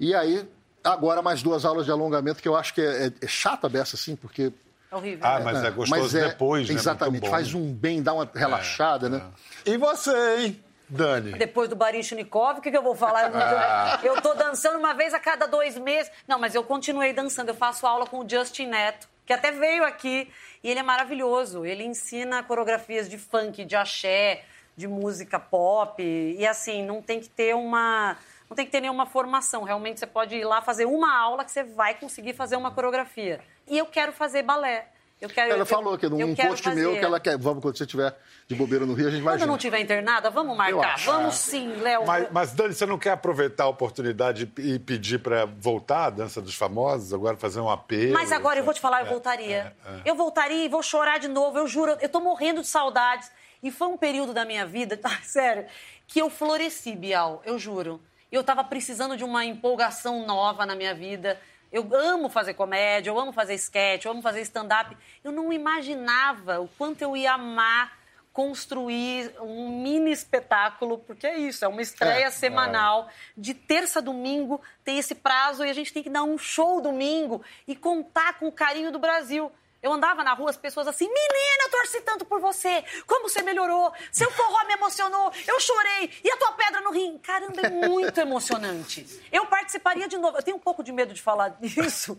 E 0.00 0.14
aí, 0.14 0.48
agora 0.82 1.20
mais 1.22 1.42
duas 1.42 1.64
aulas 1.64 1.84
de 1.84 1.90
alongamento, 1.92 2.40
que 2.40 2.48
eu 2.48 2.56
acho 2.56 2.72
que 2.74 2.80
é, 2.80 3.06
é, 3.06 3.12
é 3.20 3.26
chata 3.26 3.68
dessa, 3.68 3.96
assim, 3.96 4.16
porque 4.16 4.52
É 4.90 4.96
horrível. 4.96 5.26
Ah, 5.26 5.40
mas 5.44 5.64
é 5.64 5.70
gostoso 5.70 6.00
mas 6.02 6.14
é- 6.14 6.28
depois, 6.28 6.68
né? 6.68 6.74
Exatamente, 6.74 7.12
Muito 7.12 7.24
bom. 7.24 7.30
faz 7.30 7.52
um 7.52 7.72
bem, 7.72 8.02
dá 8.02 8.12
uma 8.14 8.30
relaxada, 8.34 9.08
né? 9.08 9.22
E 9.66 9.76
você, 9.76 10.36
hein, 10.38 10.64
Dani? 10.88 11.32
Depois 11.32 11.68
do 11.68 11.76
Baryshnikov, 11.76 12.58
o 12.58 12.62
que, 12.62 12.70
que 12.70 12.76
eu 12.76 12.82
vou 12.82 12.94
falar? 12.94 13.30
Eu, 13.30 13.36
Ah. 13.36 14.00
eu 14.02 14.20
tô 14.22 14.34
dançando 14.34 14.78
uma 14.78 14.92
vez 14.94 15.14
a 15.14 15.18
cada 15.18 15.46
dois 15.46 15.78
meses. 15.78 16.10
Não, 16.28 16.38
mas 16.38 16.54
eu 16.54 16.62
continuei 16.62 17.12
dançando. 17.12 17.48
Eu 17.48 17.54
faço 17.54 17.86
aula 17.86 18.06
com 18.06 18.18
o 18.20 18.28
Justin 18.28 18.66
Neto, 18.66 19.08
que 19.24 19.32
até 19.32 19.50
veio 19.50 19.84
aqui. 19.84 20.30
E 20.62 20.70
ele 20.70 20.80
é 20.80 20.82
maravilhoso. 20.82 21.64
Ele 21.64 21.84
ensina 21.84 22.42
coreografias 22.42 23.08
de 23.08 23.18
funk, 23.18 23.64
de 23.64 23.76
axé, 23.76 24.44
de 24.76 24.86
música 24.86 25.38
pop. 25.38 26.02
E 26.02 26.46
assim, 26.46 26.84
não 26.84 27.00
tem 27.02 27.20
que 27.20 27.28
ter 27.28 27.54
uma. 27.54 28.16
Não 28.48 28.54
tem 28.54 28.66
que 28.66 28.70
ter 28.72 28.80
nenhuma 28.80 29.06
formação. 29.06 29.62
Realmente 29.62 29.98
você 30.00 30.06
pode 30.06 30.36
ir 30.36 30.44
lá 30.44 30.60
fazer 30.60 30.84
uma 30.84 31.16
aula 31.18 31.44
que 31.44 31.50
você 31.50 31.62
vai 31.64 31.94
conseguir 31.94 32.34
fazer 32.34 32.56
uma 32.56 32.70
coreografia. 32.70 33.40
E 33.66 33.76
eu 33.78 33.86
quero 33.86 34.12
fazer 34.12 34.42
balé. 34.42 34.88
Eu 35.24 35.30
quero, 35.30 35.52
ela 35.52 35.62
eu, 35.62 35.66
falou 35.66 35.96
que 35.96 36.06
num 36.06 36.34
post 36.34 36.68
meu 36.68 36.92
que 36.92 37.04
ela 37.04 37.18
quer. 37.18 37.38
Vamos, 37.38 37.62
quando 37.62 37.78
você 37.78 37.84
estiver 37.84 38.14
de 38.46 38.54
bobeira 38.54 38.84
no 38.84 38.92
Rio, 38.92 39.08
a 39.08 39.10
gente 39.10 39.22
vai 39.22 39.32
Quando 39.32 39.40
junto. 39.40 39.50
não 39.52 39.56
tiver 39.56 39.80
internada, 39.80 40.28
vamos 40.28 40.54
marcar. 40.54 40.98
Vamos 40.98 41.36
sim, 41.36 41.76
Léo. 41.76 42.06
Mas, 42.06 42.28
mas, 42.30 42.52
Dani, 42.52 42.74
você 42.74 42.84
não 42.84 42.98
quer 42.98 43.12
aproveitar 43.12 43.64
a 43.64 43.68
oportunidade 43.68 44.52
e 44.58 44.78
pedir 44.78 45.20
para 45.20 45.46
voltar 45.46 46.04
à 46.04 46.10
Dança 46.10 46.42
dos 46.42 46.54
Famosos, 46.54 47.14
agora 47.14 47.38
fazer 47.38 47.60
um 47.60 47.70
apelo? 47.70 48.12
Mas 48.12 48.32
agora 48.32 48.58
eu 48.60 48.64
vou 48.64 48.74
te 48.74 48.80
falar, 48.80 49.00
eu 49.00 49.06
voltaria. 49.06 49.74
É, 49.86 49.90
é, 49.90 49.96
é. 49.96 50.02
Eu 50.04 50.14
voltaria 50.14 50.66
e 50.66 50.68
vou 50.68 50.82
chorar 50.82 51.18
de 51.18 51.28
novo, 51.28 51.56
eu 51.56 51.66
juro. 51.66 51.96
Eu 52.02 52.08
tô 52.10 52.20
morrendo 52.20 52.60
de 52.60 52.66
saudades. 52.66 53.30
E 53.62 53.70
foi 53.70 53.88
um 53.88 53.96
período 53.96 54.34
da 54.34 54.44
minha 54.44 54.66
vida, 54.66 54.94
tá, 54.98 55.20
sério, 55.22 55.64
que 56.06 56.20
eu 56.20 56.28
floresci, 56.28 56.94
Bial, 56.94 57.40
eu 57.46 57.58
juro. 57.58 57.98
Eu 58.30 58.42
estava 58.42 58.62
precisando 58.62 59.16
de 59.16 59.24
uma 59.24 59.42
empolgação 59.46 60.26
nova 60.26 60.66
na 60.66 60.74
minha 60.74 60.94
vida. 60.94 61.40
Eu 61.72 61.88
amo 61.94 62.28
fazer 62.28 62.54
comédia, 62.54 63.10
eu 63.10 63.18
amo 63.18 63.32
fazer 63.32 63.54
sketch, 63.54 64.04
eu 64.04 64.12
amo 64.12 64.22
fazer 64.22 64.40
stand-up. 64.42 64.96
Eu 65.22 65.32
não 65.32 65.52
imaginava 65.52 66.60
o 66.60 66.68
quanto 66.68 67.02
eu 67.02 67.16
ia 67.16 67.32
amar 67.32 68.04
construir 68.34 69.32
um 69.40 69.80
mini 69.80 70.10
espetáculo, 70.10 70.98
porque 70.98 71.24
é 71.24 71.38
isso, 71.38 71.64
é 71.64 71.68
uma 71.68 71.80
estreia 71.80 72.26
é, 72.26 72.30
semanal. 72.30 73.08
É. 73.08 73.12
De 73.36 73.54
terça 73.54 74.00
a 74.00 74.02
domingo 74.02 74.60
tem 74.84 74.98
esse 74.98 75.14
prazo 75.14 75.64
e 75.64 75.70
a 75.70 75.72
gente 75.72 75.92
tem 75.92 76.02
que 76.02 76.10
dar 76.10 76.24
um 76.24 76.36
show 76.36 76.80
domingo 76.80 77.42
e 77.66 77.76
contar 77.76 78.38
com 78.40 78.48
o 78.48 78.52
carinho 78.52 78.90
do 78.90 78.98
Brasil. 78.98 79.52
Eu 79.84 79.92
andava 79.92 80.24
na 80.24 80.32
rua, 80.32 80.48
as 80.48 80.56
pessoas 80.56 80.88
assim, 80.88 81.04
menina, 81.04 81.64
eu 81.64 81.70
torci 81.70 82.00
tanto 82.00 82.24
por 82.24 82.40
você. 82.40 82.82
Como 83.06 83.28
você 83.28 83.42
melhorou? 83.42 83.92
Seu 84.10 84.30
forró 84.30 84.64
me 84.66 84.72
emocionou. 84.72 85.30
Eu 85.46 85.60
chorei. 85.60 86.10
E 86.24 86.30
a 86.30 86.38
tua 86.38 86.52
pedra 86.52 86.80
no 86.80 86.90
rim? 86.90 87.18
Caramba, 87.18 87.60
é 87.60 87.68
muito 87.68 88.18
emocionante. 88.18 89.06
Eu 89.30 89.44
participaria 89.44 90.08
de 90.08 90.16
novo. 90.16 90.38
Eu 90.38 90.42
tenho 90.42 90.56
um 90.56 90.60
pouco 90.60 90.82
de 90.82 90.90
medo 90.90 91.12
de 91.12 91.20
falar 91.20 91.50
disso, 91.60 92.18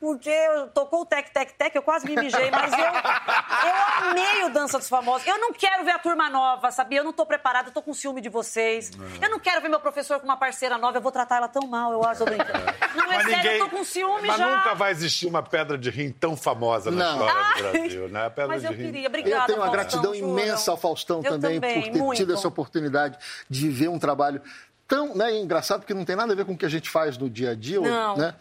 porque 0.00 0.34
tocou 0.74 1.02
o 1.02 1.06
tec, 1.06 1.30
tec, 1.30 1.52
tec, 1.52 1.72
eu 1.76 1.82
quase 1.82 2.04
me 2.04 2.16
mijei, 2.16 2.50
mas 2.50 2.72
eu, 2.72 2.78
eu 2.78 4.08
amei 4.10 4.44
o 4.46 4.48
Dança 4.48 4.76
dos 4.76 4.88
Famosos. 4.88 5.24
Eu 5.24 5.38
não 5.38 5.52
quero 5.52 5.84
ver 5.84 5.92
a 5.92 6.00
turma 6.00 6.28
nova, 6.28 6.72
sabia? 6.72 6.98
Eu 6.98 7.04
não 7.04 7.12
tô 7.12 7.24
preparada, 7.24 7.68
eu 7.68 7.72
tô 7.72 7.80
com 7.80 7.94
ciúme 7.94 8.20
de 8.20 8.28
vocês. 8.28 8.90
Eu 9.22 9.30
não 9.30 9.38
quero 9.38 9.60
ver 9.60 9.68
meu 9.68 9.78
professor 9.78 10.18
com 10.18 10.24
uma 10.24 10.36
parceira 10.36 10.76
nova, 10.76 10.98
eu 10.98 11.02
vou 11.02 11.12
tratar 11.12 11.36
ela 11.36 11.48
tão 11.48 11.68
mal, 11.68 11.92
eu 11.92 12.02
acho, 12.02 12.24
brincando. 12.24 12.64
Não 12.96 13.04
é 13.04 13.16
mas 13.18 13.24
sério, 13.24 13.36
ninguém... 13.36 13.58
eu 13.58 13.64
tô 13.66 13.76
com 13.76 13.84
ciúme 13.84 14.26
mas 14.26 14.36
já. 14.36 14.46
Mas 14.46 14.56
nunca 14.56 14.74
vai 14.74 14.90
existir 14.90 15.28
uma 15.28 15.44
pedra 15.44 15.78
de 15.78 15.90
rim 15.90 16.10
tão 16.10 16.36
famosa, 16.36 16.90
né? 16.90 17.03
Não. 17.04 17.26
história 17.26 17.54
do 17.54 17.72
Brasil, 17.78 18.08
né? 18.08 18.32
A 18.36 18.46
Mas 18.46 18.64
eu 18.64 18.74
queria, 18.74 19.08
obrigada, 19.08 19.42
Eu 19.42 19.46
tenho 19.46 19.58
uma 19.58 19.66
Faustão, 19.66 19.72
gratidão 19.72 20.14
juro. 20.14 20.40
imensa 20.40 20.70
ao 20.70 20.76
Faustão 20.76 21.22
também, 21.22 21.60
também, 21.60 21.82
por 21.82 21.92
ter 21.92 21.98
muito. 21.98 22.16
tido 22.16 22.32
essa 22.32 22.48
oportunidade 22.48 23.18
de 23.48 23.68
ver 23.68 23.88
um 23.88 23.98
trabalho 23.98 24.40
tão 24.86 25.14
né, 25.14 25.36
engraçado, 25.38 25.80
porque 25.80 25.94
não 25.94 26.04
tem 26.04 26.16
nada 26.16 26.32
a 26.32 26.36
ver 26.36 26.44
com 26.44 26.52
o 26.52 26.56
que 26.56 26.66
a 26.66 26.68
gente 26.68 26.90
faz 26.90 27.16
no 27.16 27.28
dia 27.30 27.50
a 27.50 27.54
dia, 27.54 27.80
Não. 27.80 28.16
né? 28.16 28.34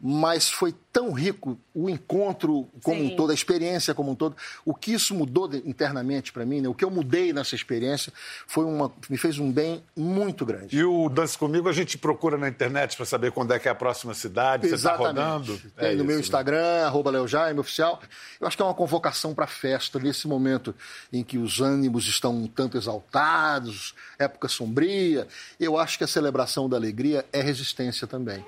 Mas 0.00 0.50
foi 0.50 0.74
tão 0.92 1.12
rico 1.12 1.58
o 1.74 1.90
encontro 1.90 2.68
como 2.82 3.00
Sim. 3.00 3.12
um 3.12 3.16
todo, 3.16 3.30
a 3.30 3.34
experiência 3.34 3.94
como 3.94 4.12
um 4.12 4.14
todo. 4.14 4.36
O 4.64 4.74
que 4.74 4.92
isso 4.92 5.14
mudou 5.14 5.50
internamente 5.64 6.32
para 6.32 6.46
mim, 6.46 6.60
né? 6.60 6.68
o 6.68 6.74
que 6.74 6.84
eu 6.84 6.90
mudei 6.90 7.32
nessa 7.32 7.54
experiência, 7.54 8.12
foi 8.46 8.64
uma, 8.64 8.92
me 9.08 9.16
fez 9.16 9.38
um 9.38 9.50
bem 9.50 9.82
muito 9.96 10.46
grande. 10.46 10.76
E 10.76 10.84
o 10.84 11.08
Dance 11.08 11.36
Comigo 11.36 11.68
a 11.68 11.72
gente 11.72 11.98
procura 11.98 12.38
na 12.38 12.48
internet 12.48 12.96
para 12.96 13.06
saber 13.06 13.32
quando 13.32 13.52
é 13.52 13.58
que 13.58 13.66
é 13.66 13.70
a 13.70 13.74
próxima 13.74 14.14
cidade. 14.14 14.68
Você 14.68 14.74
está 14.76 14.94
Exatamente. 14.94 15.50
rodando? 15.50 15.58
Tem 15.76 15.88
É 15.88 15.94
no 15.94 16.04
meu 16.04 16.04
isso, 16.04 16.14
né? 16.14 16.20
Instagram, 16.20 16.86
arroba 16.86 17.10
Leo 17.10 17.26
Jaime, 17.26 17.58
oficial. 17.58 18.00
Eu 18.40 18.46
acho 18.46 18.56
que 18.56 18.62
é 18.62 18.66
uma 18.66 18.74
convocação 18.74 19.34
para 19.34 19.46
festa, 19.46 19.98
nesse 19.98 20.28
momento 20.28 20.74
em 21.12 21.24
que 21.24 21.38
os 21.38 21.60
ânimos 21.60 22.06
estão 22.06 22.34
um 22.34 22.46
tanto 22.46 22.76
exaltados, 22.76 23.94
época 24.18 24.48
sombria. 24.48 25.26
Eu 25.58 25.78
acho 25.78 25.98
que 25.98 26.04
a 26.04 26.08
celebração 26.08 26.68
da 26.68 26.76
alegria 26.76 27.24
é 27.32 27.42
resistência 27.42 28.06
também. 28.06 28.44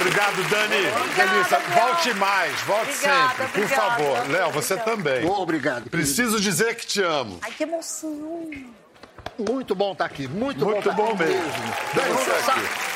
Obrigado, 0.00 0.42
Dani. 0.50 0.76
Obrigada, 0.88 1.30
Delícia, 1.32 1.58
volte 1.74 2.14
mais, 2.14 2.60
volte 2.62 2.90
Obrigada, 2.90 3.28
sempre, 3.28 3.46
por 3.46 3.62
obrigada. 3.64 3.90
favor. 3.92 4.30
Léo, 4.30 4.50
você 4.50 4.76
também. 4.76 5.24
Obrigado. 5.28 5.90
Preciso 5.90 6.40
dizer 6.40 6.74
que 6.76 6.86
te 6.86 7.02
amo. 7.02 7.38
Ai, 7.42 7.50
que 7.52 7.62
emoção. 7.62 8.50
Muito 9.38 9.74
bom 9.74 9.92
estar 9.92 10.04
aqui. 10.06 10.26
Muito, 10.28 10.64
Muito 10.64 10.64
bom 10.64 10.78
estar 10.78 10.92
bom 10.92 11.12
aqui 11.12 11.24
mesmo. 11.24 11.42
mesmo. 11.42 12.14
Você 12.14 12.50
aqui. 12.50 12.95